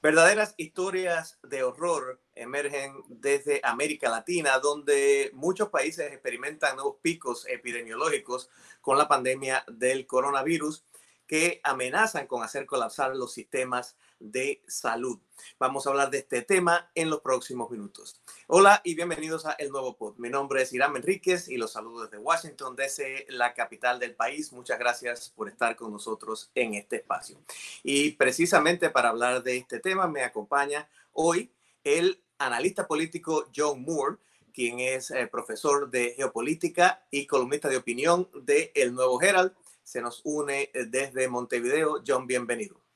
Verdaderas 0.00 0.54
historias 0.58 1.40
de 1.42 1.64
horror 1.64 2.20
emergen 2.36 3.02
desde 3.08 3.60
América 3.64 4.08
Latina, 4.08 4.60
donde 4.60 5.32
muchos 5.34 5.70
países 5.70 6.12
experimentan 6.12 6.76
nuevos 6.76 6.98
picos 7.02 7.48
epidemiológicos 7.48 8.48
con 8.80 8.96
la 8.96 9.08
pandemia 9.08 9.64
del 9.66 10.06
coronavirus 10.06 10.84
que 11.26 11.60
amenazan 11.64 12.28
con 12.28 12.44
hacer 12.44 12.64
colapsar 12.64 13.16
los 13.16 13.32
sistemas 13.32 13.96
de 14.20 14.62
salud. 14.66 15.18
Vamos 15.58 15.86
a 15.86 15.90
hablar 15.90 16.10
de 16.10 16.18
este 16.18 16.42
tema 16.42 16.90
en 16.94 17.10
los 17.10 17.20
próximos 17.20 17.70
minutos. 17.70 18.20
Hola 18.46 18.80
y 18.84 18.94
bienvenidos 18.94 19.46
a 19.46 19.52
El 19.52 19.70
Nuevo 19.70 19.96
Pod. 19.96 20.16
Mi 20.18 20.28
nombre 20.28 20.62
es 20.62 20.72
Irán 20.72 20.96
Enríquez 20.96 21.48
y 21.48 21.56
los 21.56 21.72
saludo 21.72 22.04
desde 22.04 22.18
Washington, 22.18 22.76
desde 22.76 23.26
la 23.28 23.54
capital 23.54 23.98
del 23.98 24.14
país. 24.14 24.52
Muchas 24.52 24.78
gracias 24.78 25.30
por 25.30 25.48
estar 25.48 25.76
con 25.76 25.92
nosotros 25.92 26.50
en 26.54 26.74
este 26.74 26.96
espacio. 26.96 27.38
Y 27.82 28.12
precisamente 28.12 28.90
para 28.90 29.10
hablar 29.10 29.42
de 29.42 29.56
este 29.56 29.80
tema 29.80 30.08
me 30.08 30.22
acompaña 30.24 30.88
hoy 31.12 31.52
el 31.84 32.22
analista 32.38 32.86
político 32.86 33.48
John 33.54 33.82
Moore, 33.82 34.16
quien 34.52 34.80
es 34.80 35.10
eh, 35.10 35.26
profesor 35.26 35.90
de 35.90 36.14
geopolítica 36.16 37.06
y 37.10 37.26
columnista 37.26 37.68
de 37.68 37.76
opinión 37.76 38.28
de 38.34 38.72
El 38.74 38.94
Nuevo 38.94 39.20
Herald 39.22 39.52
se 39.88 40.02
nos 40.02 40.20
une 40.24 40.70
eh, 40.74 40.84
desde 40.86 41.28
Montevideo. 41.28 42.02
John, 42.06 42.26
bienvenido. 42.26 42.87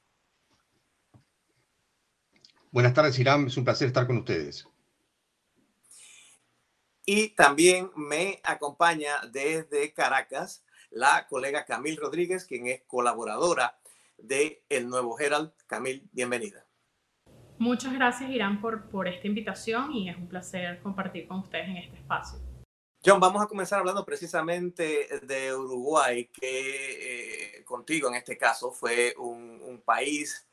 Buenas 2.72 2.94
tardes, 2.94 3.18
Irán. 3.18 3.46
Es 3.46 3.56
un 3.58 3.64
placer 3.64 3.88
estar 3.88 4.06
con 4.06 4.16
ustedes. 4.16 4.66
Y 7.04 7.28
también 7.34 7.90
me 7.94 8.40
acompaña 8.42 9.20
desde 9.30 9.92
Caracas 9.92 10.64
la 10.90 11.26
colega 11.28 11.66
Camil 11.66 11.98
Rodríguez, 11.98 12.46
quien 12.46 12.66
es 12.66 12.82
colaboradora 12.86 13.78
de 14.16 14.64
El 14.70 14.88
Nuevo 14.88 15.20
Herald. 15.20 15.52
Camil, 15.66 16.08
bienvenida. 16.12 16.64
Muchas 17.58 17.92
gracias, 17.92 18.30
Irán, 18.30 18.62
por, 18.62 18.88
por 18.88 19.06
esta 19.06 19.26
invitación 19.26 19.92
y 19.92 20.08
es 20.08 20.16
un 20.16 20.28
placer 20.28 20.80
compartir 20.82 21.28
con 21.28 21.40
ustedes 21.40 21.68
en 21.68 21.76
este 21.76 21.98
espacio. 21.98 22.38
John, 23.04 23.20
vamos 23.20 23.42
a 23.42 23.48
comenzar 23.48 23.80
hablando 23.80 24.04
precisamente 24.04 25.08
de 25.26 25.54
Uruguay, 25.54 26.30
que 26.32 27.58
eh, 27.58 27.64
contigo 27.64 28.08
en 28.08 28.14
este 28.14 28.38
caso 28.38 28.70
fue 28.70 29.14
un, 29.18 29.82
país 29.84 30.48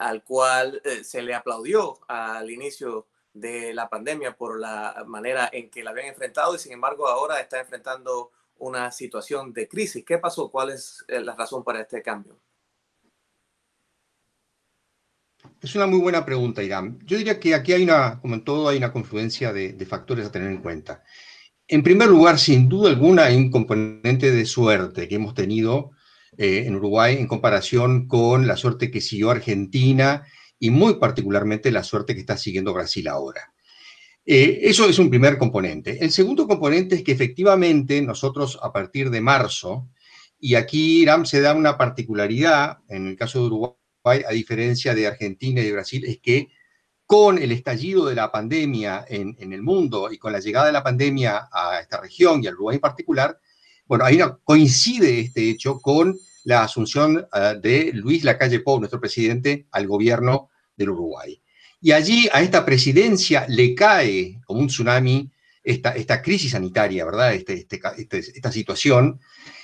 al 0.00 0.24
cual 0.24 0.80
eh, 0.82 1.04
se 1.04 1.20
le 1.20 1.34
aplaudió 1.34 1.98
al 2.08 2.50
inicio 2.50 3.06
de 3.34 3.74
la 3.74 3.90
pandemia 3.90 4.34
por 4.34 4.58
la 4.58 5.04
manera 5.06 5.50
en 5.52 5.68
que 5.68 5.84
la 5.84 5.90
habían 5.90 6.08
enfrentado 6.08 6.54
y 6.54 6.58
sin 6.58 6.72
embargo 6.72 7.06
ahora 7.06 7.38
está 7.38 7.60
enfrentando 7.60 8.32
una 8.56 8.90
situación 8.92 9.52
de 9.52 9.68
crisis. 9.68 10.02
¿Qué 10.04 10.16
pasó? 10.16 10.50
¿Cuál 10.50 10.70
es 10.70 11.04
eh, 11.06 11.20
la 11.20 11.36
razón 11.36 11.62
para 11.62 11.82
este 11.82 12.02
cambio? 12.02 12.40
Es 15.60 15.74
una 15.74 15.86
muy 15.86 16.00
buena 16.00 16.24
pregunta, 16.24 16.62
Irán. 16.62 16.98
Yo 17.04 17.18
diría 17.18 17.38
que 17.38 17.54
aquí 17.54 17.74
hay 17.74 17.82
una, 17.82 18.20
como 18.22 18.34
en 18.34 18.44
todo, 18.44 18.70
hay 18.70 18.78
una 18.78 18.94
confluencia 18.94 19.52
de, 19.52 19.74
de 19.74 19.86
factores 19.86 20.26
a 20.26 20.32
tener 20.32 20.50
en 20.50 20.62
cuenta. 20.62 21.04
En 21.68 21.82
primer 21.82 22.08
lugar, 22.08 22.38
sin 22.38 22.70
duda 22.70 22.88
alguna, 22.88 23.24
hay 23.24 23.36
un 23.36 23.50
componente 23.50 24.30
de 24.30 24.46
suerte 24.46 25.08
que 25.08 25.16
hemos 25.16 25.34
tenido 25.34 25.90
eh, 26.42 26.64
en 26.66 26.74
Uruguay 26.74 27.18
en 27.18 27.26
comparación 27.26 28.08
con 28.08 28.46
la 28.46 28.56
suerte 28.56 28.90
que 28.90 29.02
siguió 29.02 29.30
Argentina 29.30 30.26
y 30.58 30.70
muy 30.70 30.94
particularmente 30.94 31.70
la 31.70 31.84
suerte 31.84 32.14
que 32.14 32.20
está 32.20 32.38
siguiendo 32.38 32.72
Brasil 32.72 33.08
ahora. 33.08 33.52
Eh, 34.24 34.60
eso 34.62 34.88
es 34.88 34.98
un 34.98 35.10
primer 35.10 35.36
componente. 35.36 36.02
El 36.02 36.10
segundo 36.10 36.48
componente 36.48 36.94
es 36.94 37.02
que 37.02 37.12
efectivamente 37.12 38.00
nosotros 38.00 38.58
a 38.62 38.72
partir 38.72 39.10
de 39.10 39.20
marzo, 39.20 39.90
y 40.38 40.54
aquí 40.54 41.02
Iram 41.02 41.26
se 41.26 41.42
da 41.42 41.52
una 41.52 41.76
particularidad, 41.76 42.78
en 42.88 43.06
el 43.06 43.16
caso 43.16 43.40
de 43.40 43.44
Uruguay, 43.44 43.74
a 44.26 44.32
diferencia 44.32 44.94
de 44.94 45.08
Argentina 45.08 45.60
y 45.60 45.64
de 45.64 45.72
Brasil, 45.72 46.06
es 46.06 46.20
que 46.20 46.48
con 47.04 47.36
el 47.36 47.52
estallido 47.52 48.06
de 48.06 48.14
la 48.14 48.32
pandemia 48.32 49.04
en, 49.06 49.36
el 49.52 49.62
mundo 49.62 50.10
y 50.10 50.16
con 50.16 50.32
la 50.32 50.40
llegada 50.40 50.68
de 50.68 50.72
la 50.72 50.82
pandemia 50.82 51.50
a 51.52 51.80
esta 51.80 52.00
región 52.00 52.42
y 52.42 52.46
al 52.46 52.54
Uruguay 52.54 52.76
en 52.76 52.80
particular, 52.80 53.38
bueno, 53.84 54.06
ahí 54.06 54.20
coincide 54.42 55.20
este 55.20 55.50
hecho 55.50 55.80
con 55.80 56.16
la 56.44 56.64
asunción 56.64 57.26
eh, 57.32 57.54
de 57.60 57.92
Luis 57.94 58.24
Lacalle 58.24 58.60
Pou, 58.60 58.78
nuestro 58.78 59.00
presidente, 59.00 59.66
al 59.70 59.86
gobierno 59.86 60.50
del 60.76 60.90
Uruguay. 60.90 61.40
Y 61.80 61.92
allí 61.92 62.28
a 62.32 62.42
esta 62.42 62.64
presidencia 62.64 63.46
le 63.48 63.74
cae 63.74 64.40
como 64.44 64.60
un 64.60 64.66
tsunami 64.66 65.30
esta, 65.62 65.90
esta 65.90 66.22
crisis 66.22 66.52
sanitaria, 66.52 67.04
¿verdad? 67.04 67.34
Este, 67.34 67.54
este, 67.54 67.80
este 67.96 68.18
esta 68.18 68.52
situación 68.52 69.20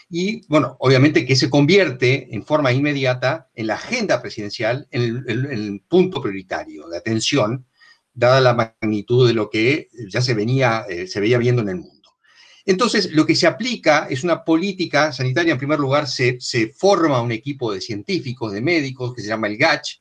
y, 0.09 0.47
bueno, 0.47 0.77
obviamente 0.79 1.27
que 1.27 1.35
se 1.35 1.51
convierte 1.51 2.35
en 2.35 2.45
forma 2.45 2.73
inmediata 2.73 3.49
en 3.55 3.67
la 3.67 3.75
agenda 3.75 4.23
presidencial, 4.23 4.87
en 4.91 5.25
el, 5.27 5.83
punto 5.89 6.23
prioritario 6.23 6.89
de 6.89 6.97
atención, 6.97 7.67
dada 8.15 8.41
la 8.41 8.55
magnitud 8.55 9.27
de 9.27 9.35
lo 9.35 9.51
que 9.51 9.89
ya 10.09 10.21
se, 10.21 10.35
venía, 10.35 10.85
eh, 10.89 11.07
se 11.07 11.21
veía 11.21 11.39
viendo 11.39 11.63
en 11.63 11.69
el 11.71 11.77
mundo. 11.77 11.96
Entonces, 12.67 13.13
lo 13.13 13.25
que 13.25 13.37
se 13.37 13.47
aplica 13.47 14.09
es 14.11 14.25
una 14.25 14.45
política 14.45 15.13
sanitaria. 15.13 15.53
En 15.53 15.59
primer 15.59 15.79
lugar, 15.79 16.09
se, 16.09 16.39
forma 16.77 17.23
un 17.23 17.31
equipo 17.31 17.73
de 17.73 17.81
científicos, 17.81 18.53
de 18.53 18.61
médicos, 18.61 19.15
que 19.15 19.23
se 19.23 19.29
llama 19.29 19.47
el 19.47 19.57
GACH, 19.57 20.01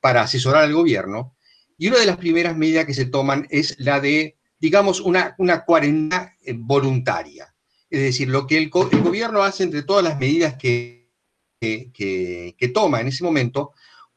para 0.00 0.22
asesorar 0.22 0.64
al 0.64 0.74
gobierno. 0.74 1.36
Y 1.78 1.86
una 1.86 2.00
de 2.00 2.06
las 2.06 2.16
primeras 2.16 2.56
medidas 2.56 2.84
que 2.84 2.94
se 2.94 3.04
toman 3.04 3.46
es 3.48 3.76
la 3.78 4.00
de, 4.00 4.36
digamos, 4.58 5.00
una, 5.00 5.36
una 5.38 5.64
cuarentena 5.64 6.34
eh, 6.42 6.52
voluntaria. 6.56 7.54
Es 7.88 8.00
decir, 8.00 8.28
lo 8.28 8.44
que 8.46 8.58
el, 8.58 8.70
gobierno 8.70 9.44
hace 9.44 9.62
entre 9.62 9.84
todas 9.84 10.02
las 10.02 10.18
medidas 10.18 10.56
que, 10.56 11.12
que, 11.60 12.70
toma 12.74 13.00
en 13.00 13.08
ese 13.08 13.22
momento, 13.22 13.72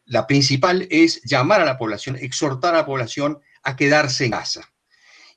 la 0.05 0.25
principal 0.25 0.87
es 0.89 1.21
llamar 1.23 1.61
a 1.61 1.65
la 1.65 1.77
población, 1.77 2.15
exhortar 2.15 2.73
a 2.73 2.79
la 2.79 2.85
población 2.87 3.39
a 3.61 3.75
quedarse 3.75 4.25
en 4.25 4.31
casa. 4.31 4.73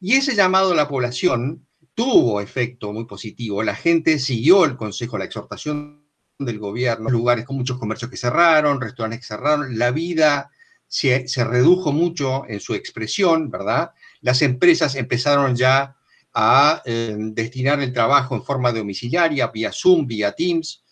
Y 0.01 0.15
ese 0.15 0.35
llamado 0.35 0.73
a 0.73 0.77
la 0.77 0.89
población 0.89 1.66
tuvo 1.97 2.43
efecto 2.43 2.93
muy 2.93 3.07
positivo. 3.07 3.63
La 3.63 3.75
gente 3.75 4.19
siguió 4.19 4.67
el 4.67 4.77
consejo, 4.77 5.17
la 5.17 5.25
exhortación 5.25 6.05
del 6.39 6.59
gobierno, 6.59 7.09
lugares 7.09 7.47
con 7.47 7.57
muchos 7.57 7.79
comercios 7.79 8.11
que 8.11 8.19
cerraron, 8.19 8.81
restaurantes 8.81 9.21
que 9.21 9.27
cerraron, 9.27 9.79
la 9.79 9.91
vida 9.91 10.51
se, 10.87 11.27
se 11.27 11.43
redujo 11.43 11.93
mucho 11.93 12.45
en 12.49 12.61
su 12.61 12.75
expresión, 12.75 13.51
¿verdad? 13.51 13.93
Las 14.21 14.43
empresas 14.43 14.95
empezaron 14.95 15.57
ya 15.57 15.97
a 16.35 16.83
eh, 16.85 17.17
destinar 17.19 17.81
el 17.81 17.95
trabajo 17.95 18.35
en 18.37 18.45
forma 18.45 18.73
domiciliaria, 18.73 19.47
vía 19.47 19.73
Zoom, 19.73 20.07
vía 20.07 20.33
Teams. 20.33 20.85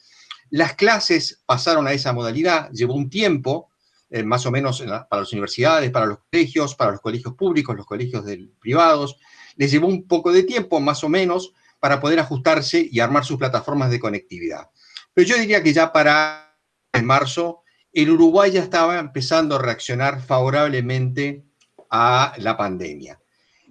Las 0.48 0.72
clases 0.72 1.42
pasaron 1.44 1.86
a 1.86 1.92
esa 1.92 2.14
modalidad, 2.14 2.70
llevó 2.70 2.94
un 2.94 3.10
tiempo, 3.10 3.68
eh, 4.08 4.22
más 4.22 4.46
o 4.46 4.50
menos 4.50 4.80
para 4.80 5.20
las 5.20 5.32
universidades, 5.34 5.90
para 5.90 6.06
los 6.06 6.20
colegios, 6.30 6.74
para 6.74 6.92
los 6.92 7.02
colegios 7.02 7.34
públicos, 7.34 7.76
los 7.76 7.84
colegios 7.84 8.24
privados, 8.58 9.18
les 9.56 9.70
llevó 9.70 9.88
un 9.88 10.06
poco 10.06 10.32
de 10.32 10.42
tiempo, 10.42 10.80
más 10.80 11.04
o 11.04 11.08
menos, 11.08 11.52
para 11.80 12.00
poder 12.00 12.20
ajustarse 12.20 12.88
y 12.90 13.00
armar 13.00 13.24
sus 13.24 13.38
plataformas 13.38 13.90
de 13.90 14.00
conectividad. 14.00 14.70
Pero 15.12 15.28
yo 15.28 15.36
diría 15.36 15.62
que 15.62 15.72
ya 15.72 15.92
para 15.92 16.56
en 16.92 17.04
marzo, 17.04 17.62
el 17.92 18.10
Uruguay 18.10 18.50
ya 18.50 18.62
estaba 18.62 18.98
empezando 18.98 19.56
a 19.56 19.62
reaccionar 19.62 20.20
favorablemente 20.22 21.44
a 21.90 22.34
la 22.38 22.56
pandemia. 22.56 23.20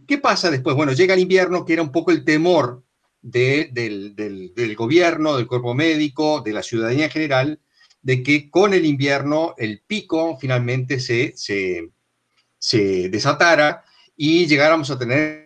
¿Qué 0.08 0.18
pasa 0.18 0.52
después? 0.52 0.76
Bueno, 0.76 0.94
llega 0.94 1.14
el 1.14 1.22
invierno, 1.22 1.66
que 1.66 1.74
era 1.74 1.82
un 1.82 1.92
poco 1.92 2.12
el 2.12 2.24
temor 2.24 2.84
del, 3.22 4.76
gobierno, 4.78 5.38
del 5.38 5.48
cuerpo 5.48 5.74
médico, 5.74 6.42
de 6.42 6.54
la 6.54 6.64
ciudadanía 6.64 7.06
en 7.06 7.12
general, 7.12 7.60
de 8.02 8.22
que 8.22 8.50
con 8.50 8.74
el 8.74 8.86
invierno 8.86 9.56
el 9.58 9.82
pico 9.82 10.38
finalmente 10.40 11.00
se, 11.00 11.34
se, 11.38 13.10
desatara 13.10 13.84
y 14.16 14.46
llegáramos 14.46 14.92
a 14.92 15.00
tener 15.00 15.43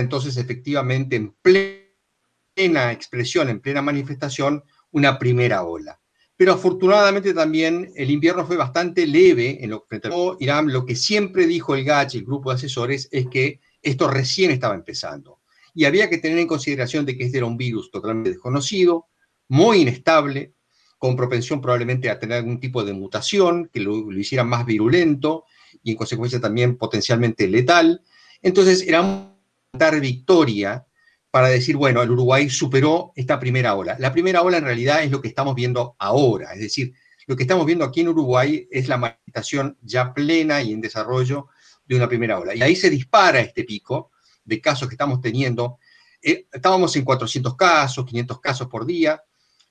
entonces 0.00 0.36
efectivamente 0.36 1.16
en 1.16 1.34
plena 1.42 2.92
expresión, 2.92 3.48
en 3.48 3.60
plena 3.60 3.82
manifestación, 3.82 4.64
una 4.90 5.18
primera 5.18 5.64
ola. 5.64 6.00
Pero 6.36 6.52
afortunadamente 6.52 7.32
también 7.32 7.92
el 7.96 8.10
invierno 8.10 8.46
fue 8.46 8.56
bastante 8.56 9.06
leve 9.06 9.64
en 9.64 9.70
lo 9.70 9.86
que 9.86 10.00
Irán. 10.40 10.70
Lo 10.70 10.84
que 10.84 10.94
siempre 10.94 11.46
dijo 11.46 11.74
el 11.74 11.84
GACH, 11.84 12.16
el 12.16 12.24
grupo 12.24 12.50
de 12.50 12.56
asesores, 12.56 13.08
es 13.10 13.26
que 13.28 13.60
esto 13.80 14.08
recién 14.08 14.50
estaba 14.50 14.74
empezando. 14.74 15.40
Y 15.74 15.84
había 15.84 16.10
que 16.10 16.18
tener 16.18 16.38
en 16.38 16.46
consideración 16.46 17.06
de 17.06 17.16
que 17.16 17.24
este 17.24 17.38
era 17.38 17.46
un 17.46 17.56
virus 17.56 17.90
totalmente 17.90 18.30
desconocido, 18.30 19.06
muy 19.48 19.82
inestable, 19.82 20.54
con 20.98 21.16
propensión 21.16 21.60
probablemente 21.60 22.10
a 22.10 22.18
tener 22.18 22.38
algún 22.38 22.58
tipo 22.58 22.84
de 22.84 22.92
mutación 22.92 23.70
que 23.72 23.80
lo, 23.80 24.10
hiciera 24.12 24.44
más 24.44 24.64
virulento 24.64 25.44
y 25.82 25.92
en 25.92 25.96
consecuencia 25.96 26.40
también 26.40 26.76
potencialmente 26.76 27.46
letal. 27.48 28.02
Entonces 28.42 28.82
era 28.86 29.35
dar 29.72 30.00
victoria 30.00 30.86
para 31.30 31.48
decir, 31.48 31.76
bueno, 31.76 32.02
el 32.02 32.10
Uruguay 32.10 32.48
superó 32.48 33.12
esta 33.14 33.38
primera 33.38 33.74
ola. 33.74 33.96
La 33.98 34.12
primera 34.12 34.42
ola 34.42 34.58
en 34.58 34.64
realidad 34.64 35.02
es 35.02 35.10
lo 35.10 35.20
que 35.20 35.28
estamos 35.28 35.54
viendo 35.54 35.96
ahora, 35.98 36.52
es 36.54 36.60
decir, 36.60 36.94
lo 37.26 37.36
que 37.36 37.42
estamos 37.42 37.66
viendo 37.66 37.84
aquí 37.84 38.00
en 38.00 38.08
Uruguay 38.08 38.68
es 38.70 38.88
la 38.88 38.96
manifestación 38.96 39.76
ya 39.82 40.14
plena 40.14 40.62
y 40.62 40.72
en 40.72 40.80
desarrollo 40.80 41.48
de 41.84 41.96
una 41.96 42.08
primera 42.08 42.38
ola. 42.38 42.54
Y 42.54 42.62
ahí 42.62 42.76
se 42.76 42.88
dispara 42.88 43.40
este 43.40 43.64
pico 43.64 44.12
de 44.44 44.60
casos 44.60 44.88
que 44.88 44.94
estamos 44.94 45.20
teniendo. 45.20 45.78
Eh, 46.22 46.46
estábamos 46.52 46.94
en 46.96 47.04
400 47.04 47.56
casos, 47.56 48.06
500 48.06 48.40
casos 48.40 48.68
por 48.68 48.86
día, 48.86 49.22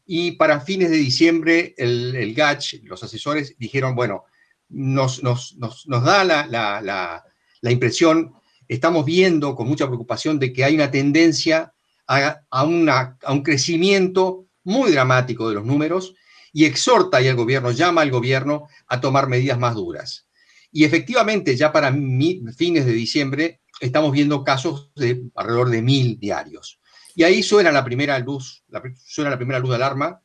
y 0.05 0.33
para 0.33 0.61
fines 0.61 0.91
de 0.91 0.97
diciembre 0.97 1.73
el, 1.77 2.15
el 2.15 2.33
GACH, 2.33 2.83
los 2.83 3.01
asesores, 3.03 3.55
dijeron, 3.57 3.95
bueno, 3.95 4.25
nos, 4.69 5.23
nos, 5.23 5.55
nos, 5.55 5.87
nos 5.87 6.03
da 6.03 6.23
la, 6.23 6.45
la, 6.47 6.81
la, 6.81 7.23
la, 7.61 7.71
impresión, 7.71 8.35
estamos 8.67 9.05
viendo 9.05 9.55
con 9.55 9.67
mucha 9.67 9.87
preocupación 9.87 10.39
de 10.39 10.53
que 10.53 10.63
hay 10.63 10.75
una 10.75 10.91
tendencia 10.91 11.73
a, 12.07 12.41
a, 12.49 12.63
una, 12.63 13.17
a 13.23 13.33
un 13.33 13.43
crecimiento 13.43 14.47
muy 14.63 14.91
dramático 14.91 15.49
de 15.49 15.55
los 15.55 15.65
números 15.65 16.13
y 16.51 16.65
exhorta 16.65 17.21
y 17.21 17.27
el 17.27 17.35
gobierno, 17.35 17.71
llama 17.71 18.01
al 18.01 18.11
gobierno 18.11 18.67
a 18.87 19.01
tomar 19.01 19.27
medidas 19.27 19.59
más 19.59 19.75
duras. 19.75 20.27
Y 20.71 20.83
efectivamente, 20.83 21.55
ya 21.55 21.71
para 21.71 21.91
mi, 21.91 22.41
fines 22.55 22.85
de 22.85 22.93
diciembre, 22.93 23.61
estamos 23.79 24.11
viendo 24.11 24.43
casos 24.43 24.91
de 24.95 25.23
alrededor 25.35 25.69
de 25.69 25.81
mil 25.81 26.19
diarios. 26.19 26.79
Y 27.15 27.23
ahí 27.23 27.43
suena 27.43 27.71
la 27.71 27.85
primera 27.85 28.19
luz, 28.19 28.63
la, 28.67 28.81
suena 29.05 29.29
la 29.29 29.37
primera 29.37 29.59
luz 29.59 29.69
de 29.69 29.75
alarma, 29.75 30.21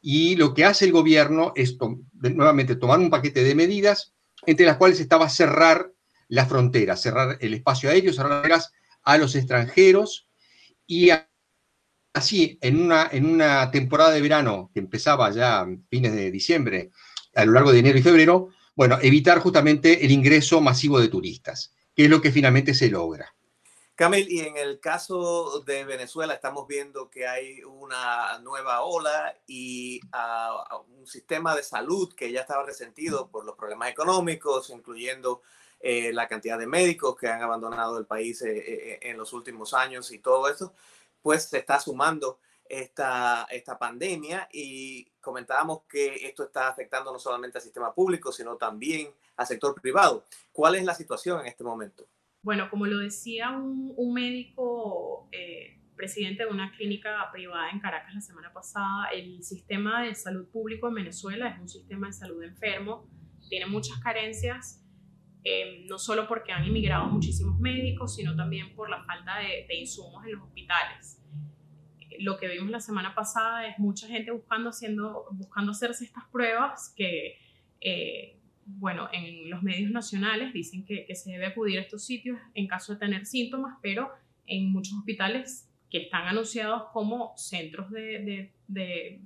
y 0.00 0.36
lo 0.36 0.52
que 0.52 0.66
hace 0.66 0.84
el 0.84 0.92
gobierno 0.92 1.52
es 1.56 1.78
nuevamente 2.12 2.76
tomar 2.76 2.98
un 2.98 3.08
paquete 3.08 3.42
de 3.42 3.54
medidas, 3.54 4.12
entre 4.44 4.66
las 4.66 4.76
cuales 4.76 5.00
estaba 5.00 5.28
cerrar 5.30 5.90
la 6.28 6.46
frontera, 6.46 6.96
cerrar 6.96 7.38
el 7.40 7.54
espacio 7.54 7.90
aéreo, 7.90 8.12
cerrar 8.12 8.48
las 8.48 8.72
a 9.02 9.18
los 9.18 9.34
extranjeros, 9.34 10.28
y 10.86 11.10
así, 12.14 12.58
en 12.62 12.80
una, 12.80 13.08
en 13.12 13.26
una 13.26 13.70
temporada 13.70 14.12
de 14.12 14.22
verano 14.22 14.70
que 14.72 14.80
empezaba 14.80 15.30
ya 15.30 15.60
a 15.60 15.68
fines 15.90 16.14
de 16.14 16.30
diciembre, 16.30 16.90
a 17.34 17.44
lo 17.44 17.52
largo 17.52 17.72
de 17.72 17.80
enero 17.80 17.98
y 17.98 18.02
febrero, 18.02 18.48
bueno, 18.74 18.98
evitar 19.02 19.38
justamente 19.40 20.04
el 20.04 20.10
ingreso 20.10 20.60
masivo 20.60 20.98
de 21.00 21.08
turistas, 21.08 21.74
que 21.94 22.04
es 22.04 22.10
lo 22.10 22.20
que 22.20 22.32
finalmente 22.32 22.74
se 22.74 22.88
logra. 22.88 23.34
Camil, 23.94 24.26
y 24.28 24.40
en 24.40 24.56
el 24.56 24.80
caso 24.80 25.60
de 25.60 25.84
Venezuela 25.84 26.34
estamos 26.34 26.66
viendo 26.66 27.08
que 27.08 27.28
hay 27.28 27.62
una 27.62 28.40
nueva 28.40 28.80
ola 28.82 29.36
y 29.46 30.00
uh, 30.06 30.98
un 30.98 31.06
sistema 31.06 31.54
de 31.54 31.62
salud 31.62 32.12
que 32.12 32.32
ya 32.32 32.40
estaba 32.40 32.64
resentido 32.64 33.28
por 33.28 33.44
los 33.44 33.54
problemas 33.54 33.90
económicos, 33.90 34.70
incluyendo 34.70 35.42
eh, 35.86 36.14
la 36.14 36.26
cantidad 36.26 36.58
de 36.58 36.66
médicos 36.66 37.14
que 37.14 37.28
han 37.28 37.42
abandonado 37.42 37.98
el 37.98 38.06
país 38.06 38.40
eh, 38.40 38.56
eh, 38.56 38.98
en 39.02 39.18
los 39.18 39.34
últimos 39.34 39.74
años 39.74 40.10
y 40.12 40.18
todo 40.18 40.48
eso, 40.48 40.72
pues 41.20 41.44
se 41.44 41.58
está 41.58 41.78
sumando 41.78 42.38
esta, 42.66 43.46
esta 43.50 43.78
pandemia 43.78 44.48
y 44.50 45.04
comentábamos 45.20 45.82
que 45.86 46.26
esto 46.26 46.44
está 46.44 46.68
afectando 46.68 47.12
no 47.12 47.18
solamente 47.18 47.58
al 47.58 47.62
sistema 47.62 47.92
público, 47.92 48.32
sino 48.32 48.56
también 48.56 49.10
al 49.36 49.46
sector 49.46 49.78
privado. 49.78 50.24
¿Cuál 50.52 50.76
es 50.76 50.84
la 50.84 50.94
situación 50.94 51.42
en 51.42 51.48
este 51.48 51.64
momento? 51.64 52.06
Bueno, 52.40 52.70
como 52.70 52.86
lo 52.86 53.00
decía 53.00 53.50
un, 53.50 54.14
médico 54.14 55.28
presidente 55.96 56.44
de 56.44 56.50
una 56.50 56.72
clínica 56.72 57.28
privada 57.30 57.68
en 57.68 57.80
Caracas 57.80 58.14
la 58.14 58.22
semana 58.22 58.50
pasada, 58.54 59.08
el 59.12 59.42
sistema 59.42 60.02
de 60.02 60.14
salud 60.14 60.48
público 60.48 60.88
en 60.88 60.94
Venezuela 60.94 61.50
es 61.50 61.60
un 61.60 61.68
sistema 61.68 62.06
de 62.06 62.14
salud 62.14 62.42
enfermo, 62.42 63.06
tiene 63.50 63.66
muchas 63.66 63.98
carencias, 63.98 64.80
eh, 65.44 65.84
no 65.88 65.98
solo 65.98 66.26
porque 66.26 66.52
han 66.52 66.64
inmigrado 66.64 67.06
muchísimos 67.06 67.58
médicos, 67.60 68.16
sino 68.16 68.34
también 68.34 68.74
por 68.74 68.88
la 68.88 69.04
falta 69.04 69.38
de, 69.38 69.66
de 69.68 69.74
insumos 69.76 70.24
en 70.24 70.32
los 70.32 70.42
hospitales. 70.42 71.20
Lo 72.18 72.38
que 72.38 72.48
vimos 72.48 72.70
la 72.70 72.80
semana 72.80 73.14
pasada 73.14 73.66
es 73.66 73.78
mucha 73.78 74.06
gente 74.08 74.30
buscando, 74.30 74.70
haciendo, 74.70 75.26
buscando 75.32 75.72
hacerse 75.72 76.04
estas 76.04 76.24
pruebas 76.32 76.94
que 76.96 77.38
eh, 77.80 78.38
bueno, 78.66 79.08
en 79.12 79.50
los 79.50 79.62
medios 79.62 79.90
nacionales 79.90 80.52
dicen 80.54 80.84
que, 80.84 81.04
que, 81.04 81.14
se 81.14 81.30
debe 81.30 81.46
acudir 81.46 81.78
a 81.78 81.82
estos 81.82 82.04
sitios 82.04 82.38
en 82.54 82.66
caso 82.66 82.94
de 82.94 82.98
tener 82.98 83.26
síntomas, 83.26 83.76
pero 83.82 84.10
en 84.46 84.72
muchos 84.72 84.94
hospitales 84.98 85.68
que 85.90 85.98
están 85.98 86.26
anunciados 86.26 86.84
como 86.92 87.34
centros 87.36 87.90
de, 87.90 88.00
de, 88.00 88.52
de 88.66 89.20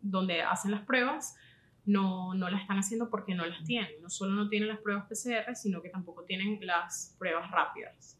donde 0.00 0.42
hacen 0.42 0.72
las 0.72 0.82
pruebas, 0.82 1.36
no, 1.86 2.34
no 2.34 2.50
las 2.50 2.62
están 2.62 2.78
haciendo 2.78 3.08
porque 3.08 3.34
no 3.34 3.46
las 3.46 3.64
tienen. 3.64 3.90
No 4.02 4.10
solo 4.10 4.32
no 4.32 4.48
tienen 4.48 4.68
las 4.68 4.80
pruebas 4.80 5.06
PCR, 5.06 5.54
sino 5.54 5.80
que 5.80 5.88
tampoco 5.88 6.24
tienen 6.24 6.58
las 6.66 7.14
pruebas 7.18 7.50
rápidas. 7.50 8.18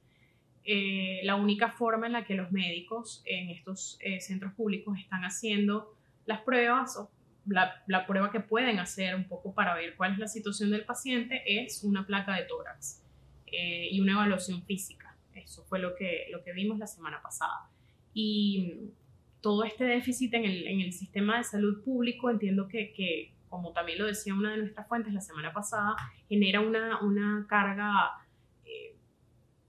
Eh, 0.64 1.20
la 1.24 1.36
única 1.36 1.70
forma 1.70 2.06
en 2.06 2.12
la 2.12 2.24
que 2.24 2.34
los 2.34 2.50
médicos 2.50 3.22
en 3.24 3.50
estos 3.50 3.98
eh, 4.00 4.20
centros 4.20 4.52
públicos 4.54 4.98
están 4.98 5.22
haciendo 5.22 5.94
las 6.24 6.40
pruebas 6.40 6.96
o 6.96 7.10
la, 7.46 8.06
prueba 8.06 8.32
que 8.32 8.40
pueden 8.40 8.80
hacer 8.80 9.14
un 9.14 9.28
poco 9.28 9.54
para 9.54 9.74
ver 9.76 9.94
cuál 9.94 10.14
es 10.14 10.18
la 10.18 10.26
situación 10.26 10.70
del 10.70 10.84
paciente 10.84 11.42
es 11.46 11.84
una 11.84 12.04
placa 12.04 12.34
de 12.34 12.42
tórax 12.42 13.00
eh, 13.46 13.88
y 13.92 14.00
una 14.00 14.12
evaluación 14.12 14.64
física. 14.64 15.16
Eso 15.34 15.64
fue 15.64 15.78
lo 15.78 15.94
que, 15.94 16.26
lo 16.32 16.42
que 16.42 16.52
vimos 16.52 16.78
la 16.78 16.88
semana 16.88 17.22
pasada. 17.22 17.70
Y 18.12 18.90
todo 19.40 19.62
este 19.62 19.84
déficit 19.84 20.34
en 20.34 20.44
el, 20.44 20.66
en 20.66 20.80
el 20.80 20.92
sistema 20.92 21.38
de 21.38 21.44
salud 21.44 21.84
público, 21.84 22.28
entiendo 22.30 22.66
que, 22.66 23.32
como 23.48 23.72
también 23.72 23.98
lo 23.98 24.06
decía 24.06 24.34
una 24.34 24.52
de 24.52 24.58
nuestras 24.58 24.86
fuentes 24.88 25.12
la 25.12 25.20
semana 25.20 25.52
pasada, 25.52 25.96
genera 26.28 26.60
una, 26.60 27.00
una 27.02 27.46
carga 27.48 28.12
eh, 28.64 28.96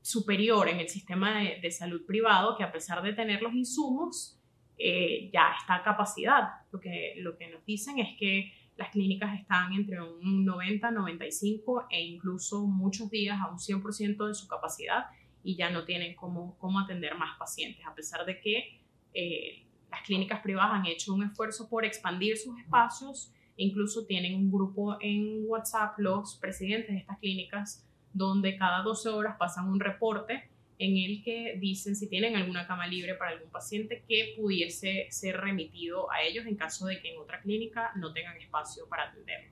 superior 0.01 0.67
en 0.69 0.79
el 0.79 0.89
sistema 0.89 1.39
de, 1.39 1.59
de 1.61 1.71
salud 1.71 2.05
privado 2.05 2.55
que 2.57 2.63
a 2.63 2.71
pesar 2.71 3.01
de 3.01 3.13
tener 3.13 3.41
los 3.41 3.53
insumos, 3.53 4.37
eh, 4.77 5.31
ya 5.33 5.55
está 5.59 5.75
a 5.75 5.83
capacidad. 5.83 6.43
Lo 6.71 6.79
que, 6.79 7.15
lo 7.17 7.35
que 7.37 7.47
nos 7.47 7.65
dicen 7.65 7.97
es 7.99 8.17
que 8.17 8.53
las 8.75 8.89
clínicas 8.89 9.39
están 9.39 9.73
entre 9.73 10.01
un 10.01 10.45
90, 10.45 10.91
95 10.91 11.87
e 11.89 12.01
incluso 12.03 12.67
muchos 12.67 13.09
días 13.09 13.39
a 13.41 13.49
un 13.49 13.57
100% 13.57 14.27
de 14.27 14.33
su 14.35 14.47
capacidad 14.47 15.05
y 15.43 15.55
ya 15.55 15.71
no 15.71 15.83
tienen 15.83 16.15
cómo, 16.15 16.55
cómo 16.59 16.79
atender 16.79 17.15
más 17.15 17.37
pacientes, 17.39 17.83
a 17.87 17.95
pesar 17.95 18.25
de 18.25 18.39
que 18.39 18.79
eh, 19.13 19.65
las 19.89 20.01
clínicas 20.01 20.41
privadas 20.41 20.73
han 20.73 20.85
hecho 20.85 21.13
un 21.13 21.23
esfuerzo 21.23 21.69
por 21.69 21.83
expandir 21.83 22.37
sus 22.37 22.59
espacios, 22.59 23.33
incluso 23.57 24.05
tienen 24.05 24.35
un 24.35 24.51
grupo 24.51 24.97
en 25.01 25.43
WhatsApp, 25.47 25.97
los 25.97 26.37
presidentes 26.37 26.91
de 26.91 26.99
estas 26.99 27.19
clínicas, 27.19 27.85
donde 28.13 28.57
cada 28.57 28.81
12 28.83 29.09
horas 29.09 29.35
pasan 29.37 29.67
un 29.69 29.79
reporte 29.79 30.49
en 30.79 30.95
el 30.95 31.23
que 31.23 31.57
dicen 31.59 31.95
si 31.95 32.07
tienen 32.07 32.35
alguna 32.35 32.67
cama 32.67 32.87
libre 32.87 33.15
para 33.15 33.31
algún 33.31 33.49
paciente 33.49 34.03
que 34.07 34.35
pudiese 34.37 35.07
ser 35.09 35.37
remitido 35.37 36.11
a 36.11 36.21
ellos 36.21 36.45
en 36.45 36.55
caso 36.55 36.85
de 36.85 37.01
que 37.01 37.13
en 37.13 37.19
otra 37.19 37.41
clínica 37.41 37.91
no 37.95 38.13
tengan 38.13 38.37
espacio 38.37 38.87
para 38.87 39.09
atenderlo. 39.09 39.51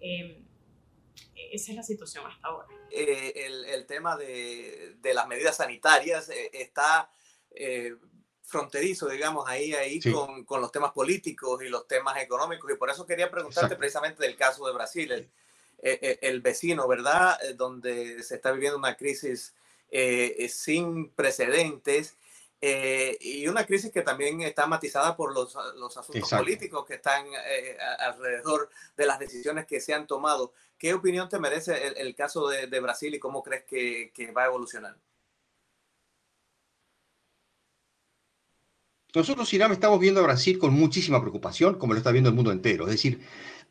Eh, 0.00 0.42
esa 1.52 1.72
es 1.72 1.76
la 1.76 1.82
situación 1.82 2.24
hasta 2.26 2.48
ahora. 2.48 2.68
Eh, 2.90 3.46
el, 3.68 3.86
tema 3.86 4.16
de, 4.16 4.96
de, 5.00 5.14
las 5.14 5.26
medidas 5.26 5.56
sanitarias 5.56 6.28
eh, 6.30 6.50
está 6.52 7.10
eh, 7.50 7.94
fronterizo, 8.42 9.08
digamos, 9.08 9.48
ahí, 9.48 9.72
ahí 9.72 10.00
sí. 10.00 10.12
con, 10.12 10.44
con, 10.44 10.60
los 10.60 10.72
temas 10.72 10.92
políticos 10.92 11.62
y 11.62 11.68
los 11.68 11.86
temas 11.86 12.18
económicos. 12.18 12.70
Y 12.70 12.76
por 12.76 12.90
eso 12.90 13.06
quería 13.06 13.30
preguntarte 13.30 13.66
Exacto. 13.66 13.78
precisamente 13.78 14.22
del 14.22 14.36
caso 14.36 14.66
de 14.66 14.72
Brasil, 14.74 15.12
el, 15.12 15.30
el, 15.82 16.18
el 16.20 16.40
vecino, 16.40 16.86
¿verdad? 16.86 17.38
Donde 17.56 18.22
se 18.22 18.36
está 18.36 18.52
viviendo 18.52 18.78
una 18.78 18.96
crisis 18.96 19.54
eh, 19.94 20.48
sin 20.48 21.10
precedentes 21.10 22.16
eh, 22.62 23.18
y 23.20 23.46
una 23.46 23.66
crisis 23.66 23.92
que 23.92 24.00
también 24.00 24.40
está 24.40 24.66
matizada 24.66 25.14
por 25.16 25.34
los, 25.34 25.54
los 25.76 25.96
asuntos 25.96 26.22
Exacto. 26.22 26.44
políticos 26.44 26.86
que 26.86 26.94
están 26.94 27.26
eh, 27.26 27.76
alrededor 27.98 28.70
de 28.96 29.04
las 29.04 29.18
decisiones 29.18 29.66
que 29.66 29.80
se 29.80 29.92
han 29.92 30.06
tomado. 30.06 30.54
¿Qué 30.78 30.94
opinión 30.94 31.28
te 31.28 31.38
merece 31.38 31.88
el, 31.88 31.98
el 31.98 32.14
caso 32.14 32.48
de, 32.48 32.68
de, 32.68 32.80
Brasil 32.80 33.14
y 33.14 33.18
cómo 33.18 33.42
crees 33.42 33.64
que, 33.64 34.12
que 34.14 34.30
va 34.30 34.44
a 34.44 34.46
evolucionar? 34.46 34.96
Nosotros, 39.14 39.52
Irán, 39.52 39.72
estamos 39.72 40.00
viendo 40.00 40.20
a 40.20 40.22
Brasil 40.22 40.58
con 40.58 40.72
muchísima 40.72 41.20
preocupación, 41.20 41.74
como 41.74 41.92
lo 41.92 41.98
está 41.98 42.12
viendo 42.12 42.30
el 42.30 42.36
mundo 42.36 42.50
entero. 42.50 42.84
Es 42.84 42.92
decir, 42.92 43.20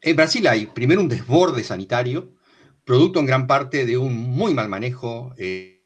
en 0.01 0.15
Brasil 0.15 0.45
hay 0.47 0.67
primero 0.67 1.01
un 1.01 1.09
desborde 1.09 1.63
sanitario, 1.63 2.35
producto 2.83 3.19
en 3.19 3.25
gran 3.25 3.47
parte 3.47 3.87
de 3.87 3.97
un 3.97 4.13
muy 4.13 4.53
mal 4.53 4.69
manejo 4.69 5.33
eh, 5.37 5.81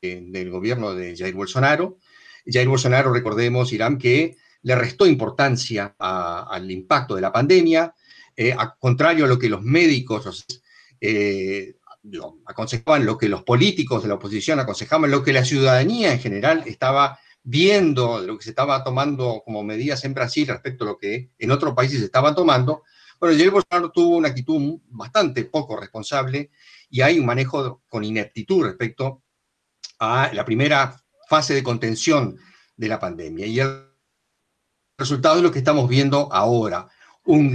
del 0.00 0.50
gobierno 0.50 0.94
de 0.94 1.16
Jair 1.16 1.34
Bolsonaro. 1.34 1.98
Jair 2.46 2.68
Bolsonaro, 2.68 3.12
recordemos, 3.12 3.72
Irán, 3.72 3.98
que 3.98 4.36
le 4.62 4.74
restó 4.76 5.06
importancia 5.06 5.96
al 5.98 6.70
impacto 6.70 7.16
de 7.16 7.20
la 7.20 7.32
pandemia, 7.32 7.92
eh, 8.36 8.54
a 8.56 8.76
contrario 8.76 9.24
a 9.24 9.28
lo 9.28 9.40
que 9.40 9.48
los 9.48 9.62
médicos 9.62 10.46
eh, 11.00 11.74
aconsejaban, 12.46 13.04
lo 13.04 13.18
que 13.18 13.28
los 13.28 13.42
políticos 13.42 14.02
de 14.02 14.08
la 14.08 14.14
oposición 14.14 14.60
aconsejaban, 14.60 15.10
lo 15.10 15.24
que 15.24 15.32
la 15.32 15.44
ciudadanía 15.44 16.12
en 16.12 16.20
general 16.20 16.62
estaba 16.66 17.18
viendo, 17.42 18.20
lo 18.20 18.36
que 18.36 18.44
se 18.44 18.50
estaba 18.50 18.84
tomando 18.84 19.42
como 19.44 19.62
medidas 19.62 20.04
en 20.04 20.14
Brasil 20.14 20.46
respecto 20.46 20.84
a 20.84 20.88
lo 20.88 20.98
que 20.98 21.30
en 21.38 21.50
otros 21.50 21.74
países 21.74 21.98
se 21.98 22.06
estaban 22.06 22.34
tomando. 22.34 22.82
Bueno, 23.18 23.36
Jair 23.36 23.50
Bolsonaro 23.50 23.90
tuvo 23.90 24.16
una 24.16 24.28
actitud 24.28 24.80
bastante 24.88 25.44
poco 25.44 25.76
responsable 25.76 26.50
y 26.88 27.00
hay 27.00 27.18
un 27.18 27.26
manejo 27.26 27.82
con 27.88 28.04
ineptitud 28.04 28.64
respecto 28.64 29.22
a 29.98 30.30
la 30.32 30.44
primera 30.44 30.96
fase 31.28 31.54
de 31.54 31.62
contención 31.62 32.38
de 32.76 32.88
la 32.88 32.98
pandemia. 32.98 33.46
Y 33.46 33.60
el 33.60 33.86
resultado 34.98 35.36
es 35.36 35.42
lo 35.42 35.52
que 35.52 35.58
estamos 35.58 35.88
viendo 35.88 36.32
ahora, 36.32 36.88
un 37.24 37.54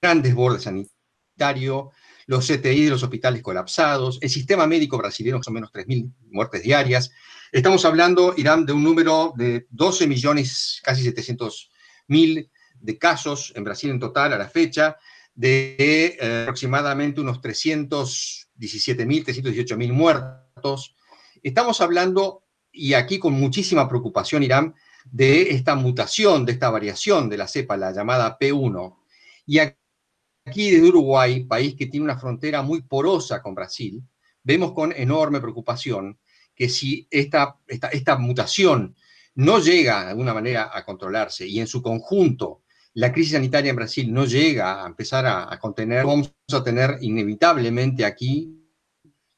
gran 0.00 0.22
desborde 0.22 0.60
sanitario, 0.60 1.90
los 2.26 2.46
CTI 2.46 2.84
de 2.84 2.90
los 2.90 3.02
hospitales 3.02 3.42
colapsados, 3.42 4.18
el 4.22 4.30
sistema 4.30 4.66
médico 4.66 4.98
brasileño 4.98 5.42
son 5.42 5.54
menos 5.54 5.72
3.000 5.72 6.12
muertes 6.30 6.62
diarias. 6.62 7.10
Estamos 7.52 7.84
hablando, 7.84 8.32
Irán, 8.38 8.64
de 8.64 8.72
un 8.72 8.82
número 8.82 9.34
de 9.36 9.66
12 9.68 10.06
millones, 10.06 10.80
casi 10.82 11.02
700 11.02 11.70
mil 12.08 12.50
de 12.80 12.96
casos 12.96 13.52
en 13.54 13.62
Brasil 13.62 13.90
en 13.90 14.00
total 14.00 14.32
a 14.32 14.38
la 14.38 14.48
fecha, 14.48 14.96
de 15.34 15.76
eh, 16.18 16.42
aproximadamente 16.44 17.20
unos 17.20 17.42
317.000, 17.42 18.46
318.000 18.56 19.92
muertos. 19.92 20.96
Estamos 21.42 21.82
hablando, 21.82 22.46
y 22.72 22.94
aquí 22.94 23.18
con 23.18 23.34
muchísima 23.34 23.86
preocupación, 23.86 24.42
Irán, 24.42 24.74
de 25.04 25.50
esta 25.50 25.74
mutación, 25.74 26.46
de 26.46 26.52
esta 26.52 26.70
variación 26.70 27.28
de 27.28 27.36
la 27.36 27.48
cepa, 27.48 27.76
la 27.76 27.92
llamada 27.92 28.38
P1. 28.38 28.96
Y 29.44 29.58
aquí 29.58 30.70
desde 30.70 30.88
Uruguay, 30.88 31.44
país 31.44 31.74
que 31.74 31.84
tiene 31.84 32.04
una 32.04 32.18
frontera 32.18 32.62
muy 32.62 32.80
porosa 32.80 33.42
con 33.42 33.54
Brasil, 33.54 34.02
vemos 34.42 34.72
con 34.72 34.90
enorme 34.92 35.38
preocupación 35.38 36.18
que 36.54 36.68
si 36.68 37.06
esta, 37.10 37.56
esta, 37.66 38.16
mutación 38.16 38.94
no 39.34 39.58
llega 39.58 40.04
de 40.04 40.10
alguna 40.10 40.34
manera 40.34 40.70
a 40.72 40.84
controlarse 40.84 41.46
y 41.46 41.60
en 41.60 41.66
su 41.66 41.82
conjunto 41.82 42.62
la 42.94 43.12
crisis 43.12 43.32
sanitaria 43.32 43.70
en 43.70 43.76
Brasil 43.76 44.12
no 44.12 44.26
llega 44.26 44.84
a 44.84 44.86
empezar 44.86 45.26
a, 45.26 45.58
contener, 45.58 46.04
vamos 46.04 46.32
a 46.52 46.62
tener 46.62 46.98
inevitablemente 47.00 48.04
aquí 48.04 48.58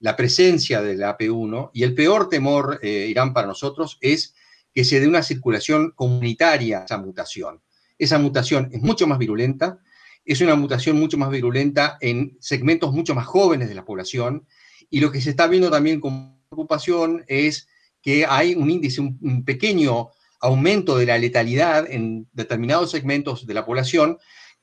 la 0.01 0.17
presencia 0.17 0.83
de 0.83 0.97
la 0.97 1.17
AP1 1.17 1.71
y 1.73 1.85
el 1.85 1.95
peor 1.95 2.29
temor, 2.29 2.81
eh, 2.83 3.07
Irán, 3.09 3.33
para 3.33 3.47
nosotros 3.47 3.97
es 4.01 4.35
que 4.75 4.85
se 4.85 4.99
dé 4.99 5.07
una 5.07 5.23
circulación 5.23 5.93
comunitaria 5.93 6.81
a 6.81 6.85
esa 6.85 6.99
mutación. 6.99 7.63
Esa 7.97 8.19
mutación 8.19 8.71
es 8.73 8.83
mucho 8.83 9.07
más 9.07 9.19
virulenta, 9.19 9.79
es 10.25 10.41
una 10.41 10.57
mutación 10.57 10.99
mucho 10.99 11.17
más 11.17 11.31
virulenta 11.31 11.97
en 12.01 12.37
segmentos 12.41 12.93
mucho 12.93 13.15
más 13.15 13.27
jóvenes 13.27 13.69
de 13.69 13.75
la 13.77 13.85
población 13.85 14.47
y 14.91 15.01
lo 15.01 15.13
que 15.13 15.21
se 15.21 15.31
está 15.31 15.47
viendo 15.47 15.71
también 15.71 16.01
con 16.01 16.39
preocupación 16.55 17.25
es 17.27 17.69
que 18.03 18.27
hay 18.27 18.55
un 18.55 18.71
índice, 18.71 19.01
un, 19.01 19.45
pequeño 19.45 20.11
aumento 20.41 20.97
de 20.97 21.07
la 21.07 21.19
letalidad 21.19 21.91
en 21.91 22.29
determinados 22.33 22.91
segmentos 22.91 23.47
de 23.47 23.55
la 23.55 23.65
población, 23.65 24.19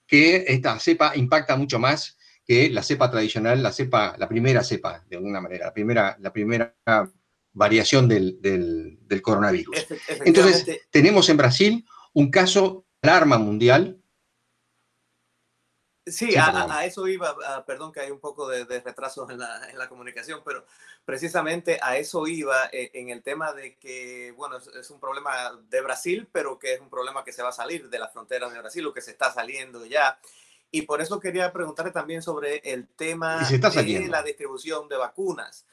que 0.06 0.46
esta 0.48 0.78
cepa 0.80 1.14
impacta 1.16 1.56
mucho 1.56 1.80
más 1.80 2.18
que 2.46 2.70
la 2.70 2.84
cepa 2.84 3.10
tradicional, 3.10 3.64
la 3.64 3.72
cepa, 3.72 4.16
la 4.18 4.28
primera 4.28 4.64
cepa, 4.64 5.04
de 5.10 5.18
alguna 5.18 5.42
manera, 5.42 5.66
la 5.66 5.74
primera, 5.74 6.18
la 6.20 6.34
primera 6.34 6.76
variación 7.54 8.08
del, 8.08 8.40
del 8.42 9.22
coronavirus. 9.22 9.88
Entonces, 10.26 10.82
tenemos 10.90 11.30
en 11.30 11.38
Brasil 11.38 11.86
un 12.14 12.30
caso 12.30 12.86
de 13.02 13.10
alarma 13.10 13.38
mundial 13.38 14.01
Sí, 16.04 16.36
a, 16.36 16.84
eso 16.84 17.08
iba, 17.08 17.36
perdón 17.64 17.92
que 17.92 18.00
hay 18.00 18.10
un 18.10 18.20
poco 18.20 18.48
de, 18.48 18.66
retraso 18.80 19.30
en 19.30 19.38
la, 19.38 19.70
en 19.70 19.78
la, 19.78 19.88
comunicación, 19.88 20.42
pero 20.44 20.66
precisamente 21.06 21.78
a 21.80 21.98
eso 21.98 22.26
iba 22.26 22.70
eh, 22.72 22.90
en 22.96 23.10
el 23.10 23.22
tema 23.22 23.54
de 23.54 23.78
que, 23.78 24.34
bueno, 24.36 24.58
es, 24.58 24.90
un 24.90 25.00
problema 25.00 25.52
de 25.70 25.82
Brasil, 25.82 26.28
pero 26.32 26.58
que 26.58 26.74
es 26.74 26.82
un 26.82 26.90
problema 26.90 27.24
que 27.24 27.32
se 27.32 27.44
va 27.44 27.50
a 27.50 27.54
salir 27.54 27.88
de 27.88 28.00
las 28.00 28.12
fronteras 28.12 28.52
de 28.52 28.60
Brasil 28.60 28.88
o 28.88 28.94
que 28.94 29.02
se 29.02 29.12
está 29.12 29.32
saliendo 29.32 29.86
ya. 29.86 30.20
Y 30.72 30.84
por 30.84 31.02
eso 31.02 31.20
quería 31.20 31.54
preguntarle 31.54 31.92
también 31.92 32.24
sobre 32.24 32.58
el 32.64 32.88
tema 32.88 33.48
de 33.48 34.08
la 34.10 34.24
distribución 34.24 34.90
de 34.90 34.98
vacunas. 34.98 35.66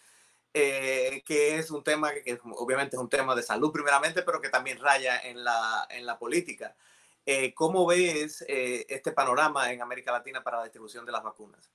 Eh, 0.52 1.23
que 1.25 1.58
es 1.58 1.70
un 1.70 1.85
tema 1.85 2.12
que, 2.12 2.38
obviamente 2.56 2.97
es 2.97 3.00
un 3.00 3.08
tema 3.08 3.35
de 3.35 3.42
salud 3.42 3.70
primeramente, 3.70 4.23
pero 4.23 4.40
que 4.40 4.49
también 4.49 4.78
raya 4.78 5.18
en 5.20 5.42
la, 5.42 5.87
en 5.88 6.04
la 6.04 6.18
política. 6.18 6.75
Eh, 7.30 7.52
¿Cómo 7.52 7.85
ves 7.85 8.42
eh, 8.49 8.87
este 8.88 9.12
panorama 9.12 9.70
en 9.70 9.82
América 9.82 10.11
Latina 10.11 10.42
para 10.42 10.56
la 10.56 10.62
distribución 10.62 11.04
de 11.04 11.12
las 11.12 11.23
vacunas? 11.23 11.70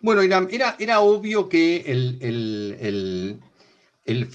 Bueno, 0.00 0.20
era, 0.20 0.76
era 0.78 1.00
obvio 1.00 1.48
que 1.48 3.38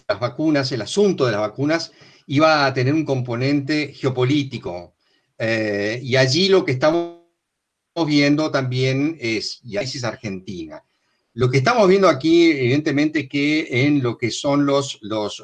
las 0.08 0.20
vacunas, 0.20 0.72
el 0.72 0.82
asunto 0.82 1.28
de 1.28 1.34
las 1.34 1.42
vacunas, 1.42 1.92
iba 2.26 2.66
a 2.66 2.74
tener 2.74 2.96
un 2.96 3.06
componente 3.06 3.94
geopolítico. 3.94 4.96
Eh, 5.38 6.00
y 6.02 6.16
allí 6.16 6.50
lo 6.50 6.66
que 6.66 6.72
estamos 6.72 7.20
viendo 8.08 8.50
también 8.50 9.20
es, 9.22 9.60
y 9.64 9.78
ahí 9.78 9.86
es 9.86 10.04
Argentina. 10.04 10.84
Lo 11.34 11.52
que 11.52 11.60
estamos 11.60 11.88
viendo 11.88 12.10
aquí, 12.10 12.50
evidentemente, 12.50 13.30
que 13.30 13.86
en 13.86 14.02
lo 14.02 14.18
que 14.18 14.32
son 14.32 14.66
los, 14.66 14.98
los 15.02 15.44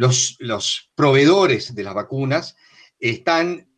los, 0.00 0.90
proveedores 0.94 1.74
de 1.74 1.84
las 1.84 1.94
vacunas 1.94 2.56
están 2.98 3.68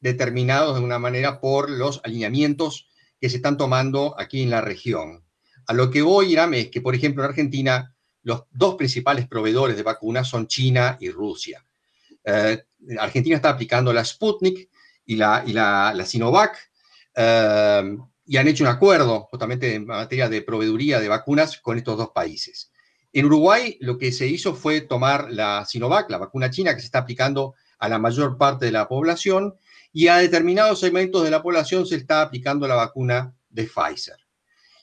determinados 0.00 0.76
de 0.76 0.84
una 0.84 0.98
manera 0.98 1.40
por 1.40 1.70
los 1.70 2.00
alineamientos 2.02 2.88
que 3.20 3.30
se 3.30 3.36
están 3.36 3.56
tomando 3.56 4.14
aquí 4.18 4.42
en 4.42 4.50
la 4.50 4.60
región. 4.60 5.24
A 5.66 5.72
lo 5.72 5.90
que 5.90 6.02
voy, 6.02 6.32
Irán, 6.32 6.54
es 6.54 6.70
que, 6.70 6.80
por 6.80 6.94
ejemplo, 6.94 7.22
en 7.22 7.30
Argentina, 7.30 7.94
los 8.22 8.44
dos 8.50 8.74
principales 8.74 9.28
proveedores 9.28 9.76
de 9.76 9.82
vacunas 9.82 10.28
son 10.28 10.48
China 10.48 10.98
y 11.00 11.10
Rusia. 11.10 11.64
Eh, 12.24 12.64
Argentina 12.98 13.36
está 13.36 13.50
aplicando 13.50 13.92
la 13.92 14.04
Sputnik 14.04 14.68
y 15.06 15.16
la, 15.16 16.04
Sinovac 16.04 16.58
eh, 17.14 17.96
y 18.26 18.36
han 18.36 18.48
hecho 18.48 18.64
un 18.64 18.70
acuerdo 18.70 19.28
justamente 19.30 19.74
en 19.74 19.86
materia 19.86 20.28
de 20.28 20.42
proveeduría 20.42 21.00
de 21.00 21.08
vacunas 21.08 21.58
con 21.58 21.78
estos 21.78 21.96
dos 21.96 22.10
países. 22.10 22.72
En 23.14 23.26
Uruguay 23.26 23.78
lo 23.80 23.96
que 23.96 24.10
se 24.10 24.26
hizo 24.26 24.56
fue 24.56 24.80
tomar 24.80 25.30
la 25.30 25.64
Sinovac, 25.64 26.10
la 26.10 26.18
vacuna 26.18 26.50
china 26.50 26.74
que 26.74 26.80
se 26.80 26.86
está 26.86 26.98
aplicando 26.98 27.54
a 27.78 27.88
la 27.88 28.00
mayor 28.00 28.36
parte 28.36 28.66
de 28.66 28.72
la 28.72 28.88
población, 28.88 29.54
y 29.92 30.08
a 30.08 30.16
determinados 30.16 30.80
segmentos 30.80 31.22
de 31.22 31.30
la 31.30 31.40
población 31.40 31.86
se 31.86 31.94
está 31.94 32.22
aplicando 32.22 32.66
la 32.66 32.74
vacuna 32.74 33.32
de 33.48 33.68
Pfizer. 33.68 34.16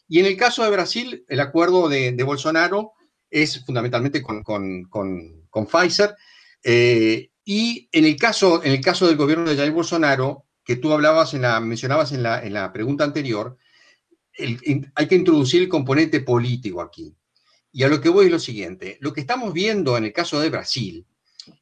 Y 0.08 0.22
en 0.22 0.26
el 0.26 0.38
caso 0.38 0.64
de 0.64 0.70
Brasil, 0.70 1.26
el 1.28 1.42
acuerdo 1.42 1.90
de, 1.90 2.16
Bolsonaro 2.24 2.94
es 3.30 3.66
fundamentalmente 3.66 4.22
con, 4.22 4.44
Pfizer. 5.70 6.16
Eh, 6.64 7.32
y 7.44 7.90
en 7.92 8.06
el, 8.06 8.16
caso, 8.16 8.64
en 8.64 8.72
el 8.72 8.80
caso 8.80 9.08
del 9.08 9.18
gobierno 9.18 9.50
de 9.50 9.58
Jair 9.58 9.74
Bolsonaro, 9.74 10.46
que 10.64 10.78
tú 10.78 10.94
hablabas 10.94 11.34
en 11.34 11.42
la, 11.42 11.60
mencionabas 11.60 12.14
en 12.14 12.24
la, 12.24 12.42
en 12.42 12.54
la 12.54 12.72
pregunta 12.72 13.04
anterior, 13.04 13.58
hay 14.96 15.08
que 15.10 15.16
introducir 15.16 15.64
el 15.64 15.68
componente 15.68 16.22
político 16.22 16.82
aquí. 16.82 17.14
Y 17.72 17.84
a 17.84 17.88
lo 17.88 18.02
que 18.02 18.10
voy 18.10 18.26
es 18.26 18.32
lo 18.32 18.40
siguiente, 18.40 18.98
lo 19.00 19.14
que 19.14 19.22
estamos 19.22 19.54
viendo 19.54 19.98
en 19.98 20.06
el 20.06 20.14
caso 20.14 20.40
de 20.40 20.50
Brasil, 20.50 21.06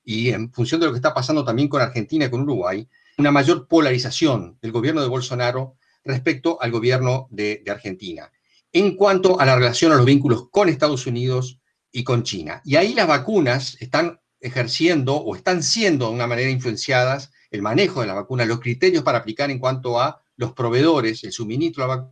y 0.04 0.30
en 0.30 0.52
función 0.52 0.80
de 0.80 0.88
lo 0.88 0.92
que 0.92 0.98
está 0.98 1.14
pasando 1.14 1.44
también 1.44 1.68
con 1.68 1.82
Argentina 1.82 2.26
y 2.26 2.30
con 2.30 2.42
Uruguay, 2.42 2.88
una 3.18 3.32
mayor 3.32 3.68
polarización 3.68 4.58
del 4.62 4.72
gobierno 4.72 5.02
de 5.02 5.08
Bolsonaro 5.08 5.78
respecto 6.04 6.62
al 6.62 6.72
gobierno 6.72 7.28
de, 7.30 7.64
Argentina, 7.68 8.32
en 8.72 8.96
cuanto 8.96 9.40
a 9.40 9.46
la 9.46 9.56
relación 9.56 9.92
a 9.92 9.96
los 9.96 10.06
vínculos 10.06 10.50
con 10.50 10.70
Estados 10.70 11.06
Unidos 11.06 11.60
y 11.92 12.04
con 12.04 12.24
China. 12.24 12.62
Y 12.64 12.76
ahí 12.76 12.94
las 12.94 13.08
vacunas 13.08 13.78
están 13.80 14.20
ejerciendo 14.40 15.16
o 15.16 15.36
están 15.36 15.64
siendo 15.64 16.08
de 16.08 16.16
una 16.16 16.28
manera 16.28 16.50
influenciadas 16.50 17.32
el 17.52 17.62
manejo 17.62 18.02
de 18.02 18.08
las 18.08 18.16
vacunas, 18.16 18.48
los 18.48 18.60
criterios 18.60 19.04
para 19.04 19.18
aplicar 19.18 19.50
en 19.50 19.60
cuanto 19.60 20.00
a 20.00 20.22
los 20.38 20.54
proveedores, 20.54 21.24
el 21.24 21.32
suministro 21.32 21.84
de 21.88 22.10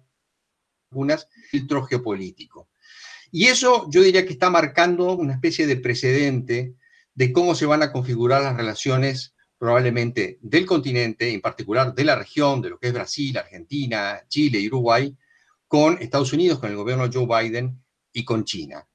vacunas, 0.92 1.28
filtro 1.50 1.84
geopolítico. 1.86 2.68
Y 3.32 3.48
eso 3.48 3.88
yo 3.90 4.02
diría 4.02 4.26
que 4.26 4.34
está 4.34 4.50
marcando 4.50 5.14
una 5.14 5.34
especie 5.34 5.68
de 5.68 5.78
precedente 5.78 6.76
de 7.14 7.32
cómo 7.34 7.56
se 7.56 7.66
van 7.66 7.84
a 7.84 7.92
configurar 7.92 8.44
las 8.44 8.56
relaciones 8.56 9.34
probablemente 9.58 10.38
del 10.42 10.66
continente, 10.66 11.34
en 11.34 11.42
particular 11.42 11.94
de 11.94 12.04
la 12.04 12.16
región, 12.16 12.62
de 12.62 12.70
lo 12.70 12.80
que 12.80 12.88
es 12.88 12.94
Brasil, 12.94 13.38
Argentina, 13.38 14.22
Chile 14.28 14.60
y 14.60 14.68
Uruguay, 14.68 15.16
con 15.68 15.98
Estados 16.02 16.32
Unidos, 16.34 16.60
con 16.60 16.70
el 16.70 16.78
gobierno 16.78 17.10
Joe 17.12 17.26
Biden 17.26 17.82
y 18.14 18.24
con 18.24 18.44
China. 18.46 18.88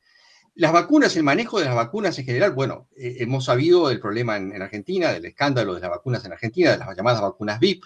Las 0.54 0.72
vacunas, 0.72 1.16
el 1.16 1.22
manejo 1.22 1.58
de 1.58 1.64
las 1.64 1.74
vacunas 1.74 2.18
en 2.18 2.26
general, 2.26 2.52
bueno, 2.52 2.88
eh, 2.96 3.16
hemos 3.20 3.46
sabido 3.46 3.88
del 3.88 4.00
problema 4.00 4.36
en, 4.36 4.60
Argentina, 4.60 5.12
del 5.12 5.24
escándalo 5.24 5.74
de 5.74 5.80
las 5.80 5.90
vacunas 5.90 6.24
en 6.24 6.32
Argentina, 6.32 6.72
de 6.72 6.78
las 6.78 6.96
llamadas 6.96 7.22
vacunas 7.22 7.58
VIP, 7.58 7.84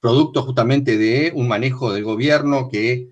producto 0.00 0.42
justamente 0.42 0.98
de 0.98 1.32
un 1.34 1.48
manejo 1.48 1.92
del 1.92 2.04
gobierno 2.04 2.68
que 2.68 3.08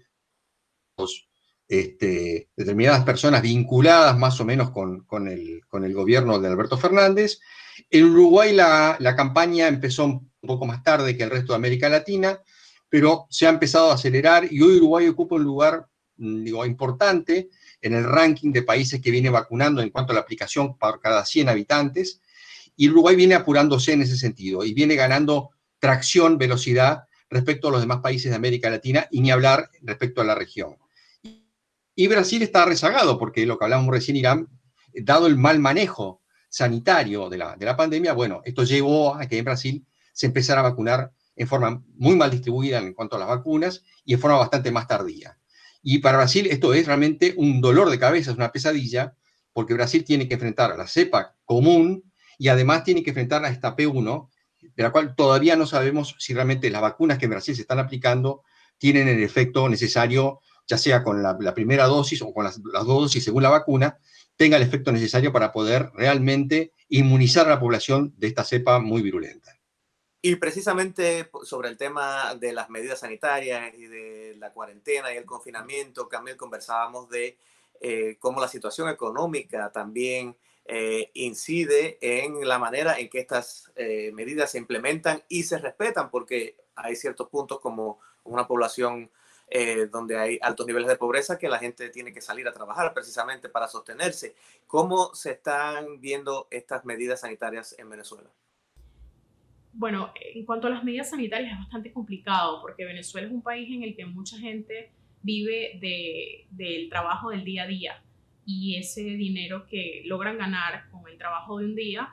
este, 1.73 2.51
determinadas 2.55 3.03
personas 3.03 3.41
vinculadas 3.41 4.19
más 4.19 4.39
o 4.39 4.45
menos 4.45 4.73
con, 4.73 5.07
el, 5.27 5.95
gobierno 5.95 6.39
de 6.39 6.49
Alberto 6.49 6.77
Fernández. 6.77 7.41
En 7.89 8.05
Uruguay 8.05 8.55
la, 8.55 9.15
campaña 9.17 9.69
empezó 9.69 10.05
un 10.05 10.31
poco 10.43 10.67
más 10.67 10.83
tarde 10.83 11.17
que 11.17 11.23
el 11.23 11.31
resto 11.31 11.55
de 11.55 11.57
América 11.57 11.89
Latina, 11.89 12.39
pero 12.91 13.27
se 13.31 13.47
ha 13.47 13.49
empezado 13.49 13.91
a 13.91 13.95
acelerar 13.95 14.53
y 14.53 14.61
hoy 14.61 14.77
Uruguay 14.77 15.09
ocupa 15.09 15.37
un 15.37 15.45
lugar 15.45 15.87
mm, 16.19 16.47
importante 16.67 17.49
en 17.81 17.95
el 17.95 18.05
ranking 18.05 18.53
de 18.53 18.65
países 18.65 19.01
que 19.01 19.11
viene 19.11 19.31
vacunando 19.31 19.81
en 19.81 19.89
cuanto 19.89 20.13
a 20.13 20.15
la 20.17 20.21
aplicación 20.21 20.77
por 20.77 21.01
cada 21.01 21.25
100 21.25 21.49
habitantes. 21.49 22.21
Y 22.77 22.91
Uruguay 22.91 23.17
viene 23.17 23.35
apurándose 23.35 23.95
en 23.95 24.03
ese 24.03 24.19
sentido 24.19 24.63
y 24.63 24.75
viene 24.75 24.95
ganando 24.95 25.53
tracción, 25.79 26.37
velocidad 26.37 27.05
respecto 27.31 27.69
a 27.69 27.71
los 27.71 27.81
demás 27.81 28.01
países 28.03 28.31
de 28.31 28.37
América 28.37 28.69
Latina 28.69 29.09
y 29.11 29.23
ni 29.23 29.31
hablar 29.31 29.71
respecto 29.81 30.21
a 30.21 30.25
la 30.25 30.35
región. 30.35 30.82
Y 31.95 32.09
Brasil 32.09 32.43
está 32.43 32.65
rezagado, 32.65 33.19
porque 33.19 33.45
lo 33.47 33.59
que 33.59 33.65
hablamos 33.65 33.91
recién, 33.91 34.17
Irán, 34.17 34.49
dado 34.95 35.27
el 35.27 35.37
mal 35.37 35.59
manejo 35.59 36.23
sanitario 36.49 37.29
de 37.29 37.39
la, 37.39 37.57
de 37.57 37.67
la 37.67 37.77
pandemia, 37.77 38.13
bueno, 38.13 38.43
esto 38.45 38.65
llevó 38.65 39.15
a 39.15 39.27
que 39.27 39.39
en 39.39 39.45
Brasil 39.45 39.87
se 40.13 40.27
empezara 40.27 40.61
a 40.61 40.65
vacunar 40.65 41.13
en 41.37 41.49
forma 41.49 41.83
muy 41.97 42.15
mal 42.17 42.31
distribuida 42.31 42.79
en 42.79 42.95
cuanto 42.95 43.17
a 43.17 43.19
las 43.19 43.29
vacunas 43.29 43.85
y 44.05 44.15
en 44.15 44.21
forma 44.21 44.37
bastante 44.39 44.71
más 44.71 44.87
tardía. 44.87 45.39
Y 45.83 45.99
para 45.99 46.19
Brasil 46.19 46.47
esto 46.51 46.75
es 46.75 46.87
realmente 46.87 47.35
un 47.37 47.61
dolor 47.61 47.91
de 47.91 47.99
cabeza, 47.99 48.31
es 48.31 48.37
una 48.37 48.53
pesadilla, 48.53 49.15
porque 49.53 49.75
Brasil 49.75 50.05
tiene 50.05 50.29
que 50.29 50.35
enfrentar 50.35 50.73
a 50.73 50.77
la 50.77 50.87
cepa 50.87 51.35
común 51.45 52.13
y 52.39 52.49
además 52.49 52.85
tiene 52.85 53.03
que 53.03 53.11
enfrentar 53.11 53.45
a 53.45 53.49
esta 53.49 53.77
P1, 53.77 54.29
de 54.61 54.83
la 54.83 54.91
cual 54.91 55.15
todavía 55.17 55.57
no 55.57 55.67
sabemos 55.67 56.15
si 56.19 56.35
realmente 56.35 56.71
las 56.71 56.83
vacunas 56.83 57.19
que 57.19 57.27
en 57.27 57.33
Brasil 57.33 57.55
se 57.55 57.63
están 57.63 57.79
aplicando 57.79 58.45
tienen 58.79 59.09
el 59.09 59.23
efecto 59.23 59.69
necesario, 59.69 60.41
ya 60.67 60.79
sea 60.79 61.03
con 61.03 61.23
la, 61.23 61.55
primera 61.55 61.87
dosis 61.87 62.23
o 62.23 62.33
con 62.33 62.45
las, 62.45 62.63
dos 62.63 62.87
dosis 62.87 63.25
según 63.25 63.43
la 63.43 63.51
vacuna, 63.51 63.99
tenga 64.37 64.57
el 64.57 64.63
efecto 64.63 64.93
necesario 64.93 65.33
para 65.33 65.53
poder 65.53 65.91
realmente 65.95 66.73
inmunizar 66.89 67.47
a 67.47 67.51
la 67.51 67.61
población 67.61 68.15
de 68.17 68.29
esta 68.29 68.45
cepa 68.45 68.79
muy 68.79 69.03
virulenta. 69.03 69.59
Y 70.21 70.37
precisamente 70.37 71.31
sobre 71.43 71.69
el 71.69 71.77
tema 71.77 72.35
de 72.37 72.53
las 72.53 72.71
medidas 72.71 73.01
sanitarias 73.01 73.75
y 73.75 73.87
de 73.87 74.37
la 74.39 74.53
cuarentena 74.53 75.13
y 75.13 75.17
el 75.17 75.25
confinamiento, 75.25 76.09
Camil, 76.09 76.37
conversábamos 76.37 77.09
de 77.11 77.37
eh, 77.81 78.17
cómo 78.21 78.41
la 78.41 78.47
situación 78.47 78.89
económica 78.89 79.73
también 79.73 80.37
eh, 80.65 81.11
incide 81.15 81.99
en 82.01 82.47
la 82.47 82.61
manera 82.61 83.01
en 83.01 83.09
que 83.09 83.19
estas 83.19 83.73
eh, 83.75 84.13
medidas 84.15 84.53
se 84.53 84.59
implementan 84.59 85.25
y 85.29 85.43
se 85.43 85.59
respetan, 85.59 86.09
porque 86.09 86.57
hay 86.77 86.95
ciertos 86.95 87.29
puntos 87.29 87.59
como 87.59 87.99
una 88.23 88.47
población 88.47 89.11
donde 89.91 90.19
hay 90.19 90.39
altos 90.41 90.67
niveles 90.67 90.89
de 90.89 90.97
pobreza 90.97 91.39
que 91.39 91.49
la 91.49 91.59
gente 91.59 91.91
tiene 91.91 92.13
que 92.13 92.21
salir 92.21 92.49
a 92.49 92.53
trabajar 92.53 92.95
precisamente 92.95 93.49
para 93.49 93.69
sostenerse. 93.69 94.35
¿Cómo 94.67 95.15
se 95.15 95.33
están 95.33 96.01
viendo 96.01 96.49
estas 96.51 96.85
medidas 96.85 97.21
sanitarias 97.21 97.75
en 97.79 97.91
Venezuela? 97.91 98.31
Bueno, 99.75 100.13
en 100.15 100.45
cuanto 100.45 100.67
a 100.67 100.71
las 100.71 100.85
medidas 100.85 101.11
sanitarias 101.11 101.53
es 101.53 101.59
bastante 101.59 101.93
complicado 101.93 102.61
porque 102.61 102.85
Venezuela 102.85 103.27
es 103.27 103.33
un 103.33 103.43
país 103.43 103.71
en 103.75 103.83
el 103.83 103.97
que 103.97 104.05
mucha 104.05 104.39
gente 104.39 104.91
vive 105.23 105.79
del 106.51 106.89
trabajo 106.91 107.31
del 107.31 107.45
día 107.45 107.63
a 107.63 107.67
día 107.67 108.03
y 108.45 108.77
ese 108.77 109.03
dinero 109.03 109.67
que 109.67 110.03
logran 110.05 110.37
ganar 110.37 110.91
con 110.91 111.09
el 111.09 111.17
trabajo 111.17 111.59
de 111.59 111.67
un 111.67 111.75
día 111.75 112.11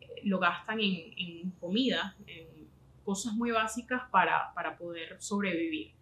eh, 0.00 0.06
lo 0.24 0.38
gastan 0.38 0.78
en, 0.80 1.50
comida, 1.58 2.16
en 2.26 2.68
cosas 3.02 3.32
muy 3.32 3.50
básicas 3.50 4.02
para, 4.10 4.52
poder 4.78 5.16
sobrevivir. 5.20 5.92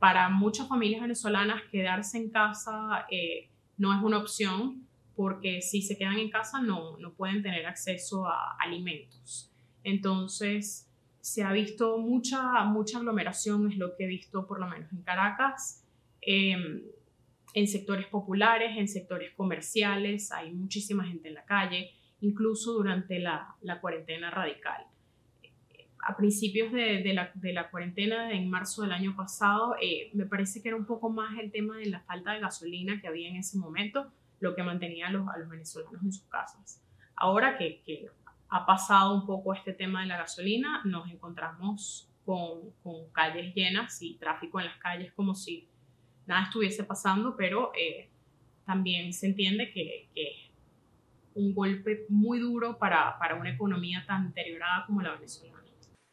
Para 0.00 0.28
muchas 0.28 0.66
familias 0.66 1.02
venezolanas 1.02 1.62
quedarse 1.70 2.18
en 2.18 2.30
casa 2.30 3.06
eh, 3.10 3.48
no 3.76 3.96
es 3.96 4.02
una 4.02 4.18
opción 4.18 4.88
porque 5.14 5.62
si 5.62 5.82
se 5.82 5.96
quedan 5.96 6.18
en 6.18 6.30
casa 6.30 6.60
no, 6.60 6.98
no 6.98 7.12
pueden 7.12 7.42
tener 7.42 7.66
acceso 7.66 8.26
a 8.26 8.56
alimentos. 8.58 9.52
Entonces, 9.84 10.90
se 11.20 11.42
ha 11.42 11.52
visto 11.52 11.98
mucha, 11.98 12.64
mucha 12.64 12.98
aglomeración, 12.98 13.70
es 13.70 13.76
lo 13.76 13.94
que 13.96 14.04
he 14.04 14.06
visto 14.06 14.46
por 14.46 14.58
lo 14.58 14.66
menos 14.66 14.90
en 14.92 15.02
Caracas, 15.02 15.84
em, 16.22 16.82
en 17.52 17.66
sectores 17.66 18.06
populares, 18.06 18.76
en 18.76 18.88
sectores 18.88 19.32
comerciales, 19.34 20.32
hay 20.32 20.52
muchísima 20.52 21.04
gente 21.04 21.28
en 21.28 21.34
la 21.34 21.44
calle, 21.44 21.90
incluso 22.20 22.72
durante 22.72 23.18
la, 23.18 23.56
cuarentena 23.80 24.30
radical. 24.30 24.86
A 26.02 26.16
principios 26.16 26.72
de, 26.72 27.12
la, 27.12 27.70
cuarentena, 27.70 28.32
en 28.32 28.48
marzo 28.48 28.82
del 28.82 28.92
año 28.92 29.14
pasado, 29.14 29.76
eh, 29.80 30.10
me 30.14 30.24
parece 30.26 30.62
que 30.62 30.68
era 30.68 30.76
un 30.76 30.86
poco 30.86 31.10
más 31.10 31.38
el 31.38 31.50
tema 31.50 31.76
de 31.78 31.86
la 31.86 32.00
falta 32.00 32.32
de 32.32 32.40
gasolina 32.40 33.00
que 33.00 33.08
había 33.08 33.28
en 33.28 33.36
ese 33.36 33.58
momento, 33.58 34.10
lo 34.40 34.54
que 34.54 34.62
mantenía 34.62 35.08
a 35.08 35.10
los, 35.10 35.26
venezolanos 35.48 36.02
en 36.02 36.12
sus 36.12 36.24
casas. 36.24 36.82
Ahora 37.14 37.58
que, 37.58 37.82
que 37.84 38.08
ha 38.48 38.64
pasado 38.64 39.14
un 39.14 39.26
poco 39.26 39.54
este 39.54 39.72
tema 39.72 40.00
de 40.00 40.06
la 40.06 40.16
gasolina, 40.16 40.80
nos 40.84 41.10
encontramos 41.10 42.10
con, 42.24 43.10
calles 43.12 43.54
llenas 43.54 44.00
y 44.02 44.14
tráfico 44.14 44.60
en 44.60 44.66
las 44.66 44.76
calles 44.78 45.12
como 45.12 45.34
si 45.34 45.68
nada 46.26 46.44
estuviese 46.44 46.84
pasando, 46.84 47.36
pero 47.36 47.72
eh, 47.76 48.08
también 48.64 49.12
se 49.12 49.26
entiende 49.26 49.72
que, 49.72 50.08
es 50.14 50.50
un 51.34 51.54
golpe 51.54 52.06
muy 52.08 52.38
duro 52.38 52.78
para, 52.78 53.18
para, 53.18 53.36
una 53.36 53.50
economía 53.50 54.04
tan 54.06 54.28
deteriorada 54.28 54.84
como 54.86 55.00
la 55.00 55.12
venezolana. 55.14 55.58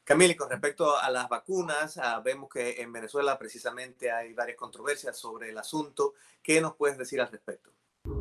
Camille, 0.08 0.38
con 0.38 0.50
respecto 0.50 0.98
a 0.98 1.12
las 1.12 1.28
vacunas, 1.28 1.98
ah, 1.98 2.22
vemos 2.24 2.48
que 2.50 2.82
en 2.82 2.94
Venezuela 2.94 3.38
precisamente 3.38 4.10
hay 4.10 4.32
varias 4.32 4.56
controversias 4.56 5.20
sobre 5.20 5.50
el 5.50 5.58
asunto. 5.58 6.14
¿Qué 6.42 6.62
nos 6.62 6.76
puedes 6.76 6.98
decir 6.98 7.20
al 7.20 7.30
respecto? 7.30 7.72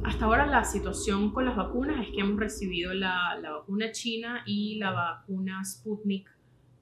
Hasta 0.02 0.24
ahora 0.24 0.46
la 0.46 0.64
situación 0.64 1.32
con 1.32 1.44
las 1.44 1.54
vacunas 1.54 2.04
es 2.04 2.12
que 2.12 2.22
hemos 2.22 2.40
recibido 2.40 2.92
la, 2.92 3.38
vacuna 3.40 3.92
china 3.92 4.42
y 4.46 4.78
la 4.80 4.90
vacuna 4.90 5.64
Sputnik 5.64 6.28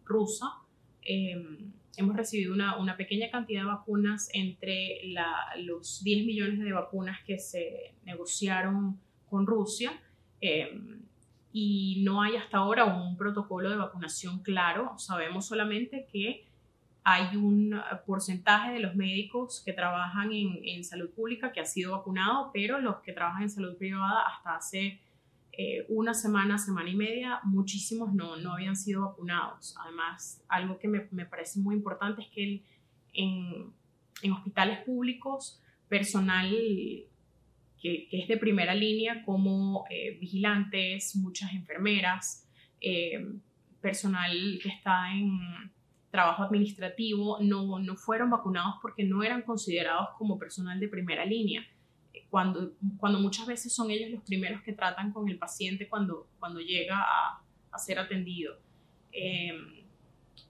rusa. 0.06 0.46
Em, 1.02 1.70
hemos 1.98 2.16
recibido 2.16 2.54
una, 2.54 2.96
pequeña 2.96 3.30
cantidad 3.30 3.60
de 3.60 3.66
vacunas 3.66 4.30
entre 4.32 5.02
los 5.58 6.02
10 6.02 6.24
millones 6.24 6.60
de 6.60 6.72
vacunas 6.72 7.18
que 7.26 7.38
se 7.38 7.94
negociaron 8.04 8.98
con 9.28 9.46
Rusia. 9.46 10.00
Em, 10.40 11.02
y 11.56 12.02
no 12.02 12.20
hay 12.20 12.34
hasta 12.34 12.58
ahora 12.58 12.84
un 12.84 13.16
protocolo 13.16 13.70
de 13.70 13.76
vacunación 13.76 14.40
claro. 14.40 14.98
Sabemos 14.98 15.46
solamente 15.46 16.04
que 16.10 16.44
hay 17.04 17.36
un 17.36 17.80
porcentaje 18.06 18.72
de 18.72 18.80
los 18.80 18.96
médicos 18.96 19.62
que 19.64 19.72
trabajan 19.72 20.30
en, 20.32 20.82
salud 20.82 21.10
pública 21.10 21.52
que 21.52 21.60
ha 21.60 21.64
sido 21.64 21.92
vacunado, 21.92 22.50
pero 22.52 22.80
los 22.80 22.96
que 23.02 23.12
trabajan 23.12 23.44
en 23.44 23.50
salud 23.50 23.76
privada 23.76 24.24
hasta 24.26 24.56
hace 24.56 25.00
eh, 25.52 25.86
una 25.88 26.12
semana, 26.12 26.58
semana 26.58 26.90
y 26.90 26.96
media, 26.96 27.38
muchísimos 27.44 28.12
no, 28.12 28.36
no 28.36 28.54
habían 28.54 28.74
sido 28.74 29.02
vacunados. 29.02 29.76
Además, 29.80 30.42
algo 30.48 30.76
que 30.80 30.88
me, 30.88 31.24
parece 31.24 31.60
muy 31.60 31.76
importante 31.76 32.22
es 32.22 32.28
que 32.30 32.64
en, 33.12 34.32
hospitales 34.32 34.80
públicos, 34.80 35.62
personal 35.88 36.52
que, 37.84 38.08
es 38.10 38.28
de 38.28 38.38
primera 38.38 38.74
línea, 38.74 39.22
como 39.24 39.84
eh, 39.90 40.16
vigilantes, 40.18 41.14
muchas 41.16 41.52
enfermeras, 41.52 42.48
eh, 42.80 43.28
personal 43.82 44.32
que 44.62 44.70
está 44.70 45.12
en 45.12 45.38
trabajo 46.10 46.44
administrativo 46.44 47.38
no, 47.42 47.78
no 47.78 47.96
fueron 47.96 48.30
vacunados 48.30 48.76
porque 48.80 49.04
no 49.04 49.22
eran 49.22 49.42
considerados 49.42 50.08
como 50.16 50.38
personal 50.38 50.80
de 50.80 50.88
primera 50.88 51.26
línea. 51.26 51.62
Cuando, 52.30 52.72
cuando 52.96 53.20
muchas 53.20 53.46
veces 53.46 53.74
son 53.74 53.90
ellos 53.90 54.10
los 54.10 54.22
primeros 54.22 54.62
que 54.62 54.72
tratan 54.72 55.12
con 55.12 55.28
el 55.28 55.38
paciente 55.38 55.88
cuando, 55.88 56.28
cuando 56.38 56.60
llega 56.60 56.98
a, 56.98 57.42
a 57.70 57.78
ser 57.78 57.98
atendido. 57.98 58.58
Em, 59.12 59.84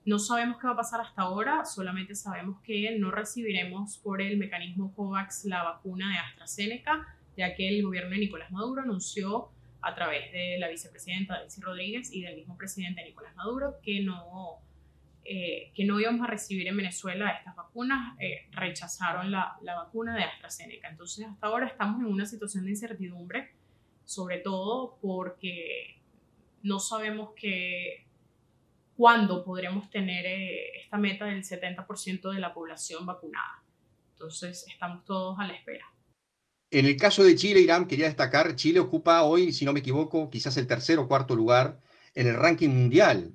no 0.07 0.19
sabemos 0.19 0.59
qué 0.59 0.67
va 0.67 0.75
a 0.75 0.77
pasar 0.77 1.01
hasta 1.01 1.23
ahora, 1.23 1.65
solamente 1.65 2.15
sabemos 2.15 2.61
que 2.61 2.97
no 2.99 3.11
recibiremos 3.11 3.99
por 3.99 4.23
el 4.23 4.37
mecanismo 4.37 4.95
COVAX 4.95 5.47
la 5.47 5.63
vacuna 5.63 6.11
de 6.11 6.19
AstraZeneca, 6.19 7.14
ya 7.37 7.55
que 7.55 7.69
el 7.69 7.83
gobierno 7.83 8.11
de 8.11 8.19
Nicolás 8.19 8.51
Maduro 8.51 8.83
anunció 8.83 9.51
a 9.81 9.95
través 9.95 10.33
de 10.33 10.57
la 10.59 10.69
vicepresidenta 10.69 11.41
Delcy 11.41 11.61
Rodríguez 11.61 12.13
y 12.13 12.23
del 12.23 12.37
mismo 12.37 12.57
presidente 12.57 13.05
Nicolás 13.05 13.35
Maduro 13.37 13.77
que 13.83 14.01
no 14.01 14.61
eh, 15.27 15.73
que 15.75 15.85
no 15.85 15.99
íbamos 15.99 16.23
a 16.23 16.31
recibir 16.31 16.69
en 16.69 16.77
Venezuela 16.77 17.31
estas 17.31 17.57
vacunas, 17.57 18.15
eh, 18.21 18.47
rechazaron 18.51 19.31
la, 19.31 19.57
la, 19.63 19.75
vacuna 19.75 20.15
de 20.15 20.23
AstraZeneca. 20.23 20.91
Entonces, 20.91 21.27
hasta 21.27 21.47
ahora 21.47 21.67
estamos 21.67 22.03
en 22.03 22.09
una 22.09 22.27
situación 22.27 22.67
de 22.67 22.73
incertidumbre, 22.73 23.55
sobre 24.05 24.37
todo 24.37 24.99
porque 25.01 25.99
no 26.63 26.79
sabemos 26.79 27.31
que, 27.37 28.05
cuándo 28.97 29.45
podremos 29.45 29.91
tener 29.91 30.25
eh, 30.27 30.83
esta 30.83 30.97
meta 30.97 31.27
del 31.27 31.43
70% 31.43 32.33
de 32.33 32.41
la 32.41 32.55
población 32.55 33.07
vacunada. 33.07 33.63
Entonces, 34.13 34.67
estamos 34.69 35.05
todos 35.05 35.39
a 35.39 35.47
la 35.47 35.55
espera. 35.55 35.87
En 36.75 36.87
el 36.87 36.97
caso 36.97 37.23
de 37.23 37.37
Chile, 37.37 37.61
Irán, 37.61 37.87
quería 37.87 38.07
destacar, 38.07 38.57
Chile 38.57 38.81
ocupa 38.81 39.23
hoy, 39.23 39.53
si 39.53 39.65
no 39.65 39.73
me 39.73 39.79
equivoco, 39.79 40.29
quizás 40.29 40.57
el 40.57 40.67
tercer 40.67 40.99
o 40.99 41.07
cuarto 41.07 41.37
lugar 41.37 41.79
en 42.17 42.27
el 42.27 42.35
ranking 42.35 42.71
mundial 42.71 43.33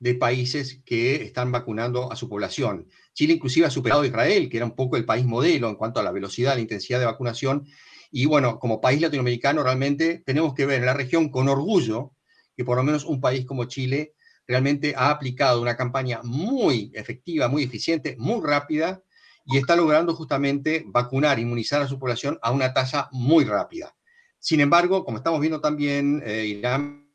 de 0.00 0.16
países 0.16 0.82
que 0.84 1.22
están 1.22 1.52
vacunando 1.52 2.10
a 2.10 2.16
su 2.16 2.28
población. 2.28 2.88
Chile 3.14 3.34
inclusive 3.34 3.66
ha 3.66 3.70
superado 3.70 4.02
a 4.02 4.08
Israel, 4.08 4.48
que 4.48 4.56
era 4.56 4.66
un 4.66 4.74
poco 4.74 4.96
el 4.96 5.04
país 5.04 5.24
modelo 5.24 5.68
en 5.68 5.76
cuanto 5.76 6.00
a 6.00 6.02
la 6.02 6.10
velocidad, 6.10 6.56
la 6.56 6.60
intensidad 6.60 6.98
de 6.98 7.04
vacunación. 7.04 7.64
Y 8.10 8.26
bueno, 8.26 8.58
como 8.58 8.80
país 8.80 9.00
latinoamericano 9.00 9.62
realmente 9.62 10.24
tenemos 10.26 10.52
que 10.52 10.66
ver 10.66 10.80
en 10.80 10.86
la 10.86 10.94
región 10.94 11.28
con 11.28 11.48
orgullo 11.48 12.16
que 12.56 12.64
por 12.64 12.76
lo 12.76 12.82
menos 12.82 13.04
un 13.04 13.20
país 13.20 13.46
como 13.46 13.66
Chile 13.66 14.14
realmente 14.48 14.94
ha 14.96 15.10
aplicado 15.10 15.62
una 15.62 15.76
campaña 15.76 16.22
muy 16.24 16.90
efectiva, 16.92 17.46
muy 17.46 17.62
eficiente, 17.62 18.16
muy 18.18 18.44
rápida 18.44 19.00
y 19.50 19.56
está 19.56 19.74
logrando 19.74 20.14
justamente 20.14 20.84
vacunar, 20.86 21.38
inmunizar 21.38 21.80
a 21.80 21.88
su 21.88 21.98
población 21.98 22.38
a 22.42 22.52
una 22.52 22.74
tasa 22.74 23.08
muy 23.12 23.46
rápida. 23.46 23.96
Sin 24.38 24.60
embargo, 24.60 25.06
como 25.06 25.16
estamos 25.16 25.40
viendo 25.40 25.58
también, 25.58 26.22
eh, 26.24 26.44
Irán 26.44 27.08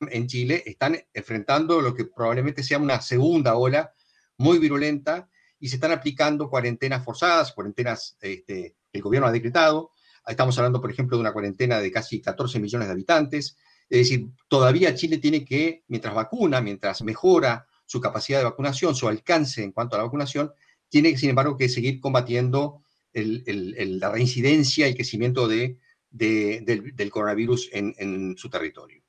en 0.00 0.26
Chile 0.26 0.62
están 0.64 0.96
enfrentando 1.12 1.82
lo 1.82 1.94
que 1.94 2.06
probablemente 2.06 2.62
sea 2.62 2.78
una 2.78 3.02
segunda 3.02 3.56
ola 3.56 3.92
muy 4.38 4.58
virulenta 4.58 5.28
y 5.58 5.68
se 5.68 5.76
están 5.76 5.92
aplicando 5.92 6.48
cuarentenas 6.48 7.04
forzadas, 7.04 7.52
cuarentenas 7.52 8.16
este, 8.22 8.76
que 8.90 8.98
el 8.98 9.02
gobierno 9.02 9.28
ha 9.28 9.32
decretado. 9.32 9.92
Estamos 10.26 10.56
hablando, 10.56 10.80
por 10.80 10.90
ejemplo, 10.90 11.18
de 11.18 11.20
una 11.20 11.34
cuarentena 11.34 11.78
de 11.78 11.92
casi 11.92 12.22
14 12.22 12.58
millones 12.58 12.88
de 12.88 12.92
habitantes. 12.92 13.58
Es 13.90 13.98
decir, 13.98 14.28
todavía 14.48 14.94
Chile 14.94 15.18
tiene 15.18 15.44
que, 15.44 15.84
mientras 15.88 16.14
vacuna, 16.14 16.62
mientras 16.62 17.02
mejora 17.02 17.66
su 17.84 18.00
capacidad 18.00 18.38
de 18.38 18.44
vacunación, 18.44 18.94
su 18.94 19.08
alcance 19.08 19.62
en 19.62 19.72
cuanto 19.72 19.96
a 19.96 19.98
la 19.98 20.04
vacunación, 20.04 20.52
tiene, 20.90 21.16
sin 21.16 21.30
embargo, 21.30 21.56
que 21.56 21.70
seguir 21.70 22.00
combatiendo 22.00 22.82
la 23.14 24.10
reincidencia 24.10 24.86
y 24.86 24.90
el 24.90 24.96
crecimiento 24.96 25.48
de, 25.48 25.78
del, 26.10 27.10
coronavirus 27.10 27.70
en 27.72 28.36
su 28.36 28.50
territorio. 28.50 29.00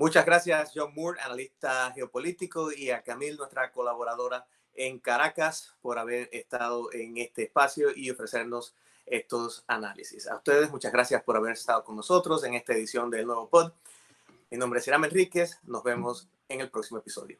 Muchas 0.00 0.24
gracias, 0.24 0.72
John 0.74 0.94
Moore, 0.94 1.20
analista 1.20 1.92
geopolítico, 1.94 2.72
y 2.72 2.88
a 2.88 3.02
Camille, 3.02 3.36
nuestra 3.36 3.70
colaboradora 3.70 4.46
en 4.72 4.98
Caracas, 4.98 5.74
por 5.82 5.98
haber 5.98 6.30
estado 6.32 6.90
en 6.94 7.18
este 7.18 7.42
espacio 7.42 7.88
y 7.94 8.08
ofrecernos 8.08 8.74
estos 9.04 9.62
análisis. 9.66 10.26
A 10.26 10.36
ustedes, 10.36 10.70
muchas 10.70 10.90
gracias 10.90 11.22
por 11.22 11.36
haber 11.36 11.52
estado 11.52 11.84
con 11.84 11.96
nosotros 11.96 12.42
en 12.44 12.54
esta 12.54 12.72
edición 12.72 13.10
del 13.10 13.26
nuevo 13.26 13.50
pod. 13.50 13.72
Mi 14.50 14.56
nombre 14.56 14.80
es 14.80 14.86
Irán 14.86 15.04
Enríquez. 15.04 15.58
Nos 15.64 15.84
vemos 15.84 16.30
en 16.48 16.62
el 16.62 16.70
próximo 16.70 16.98
episodio. 16.98 17.38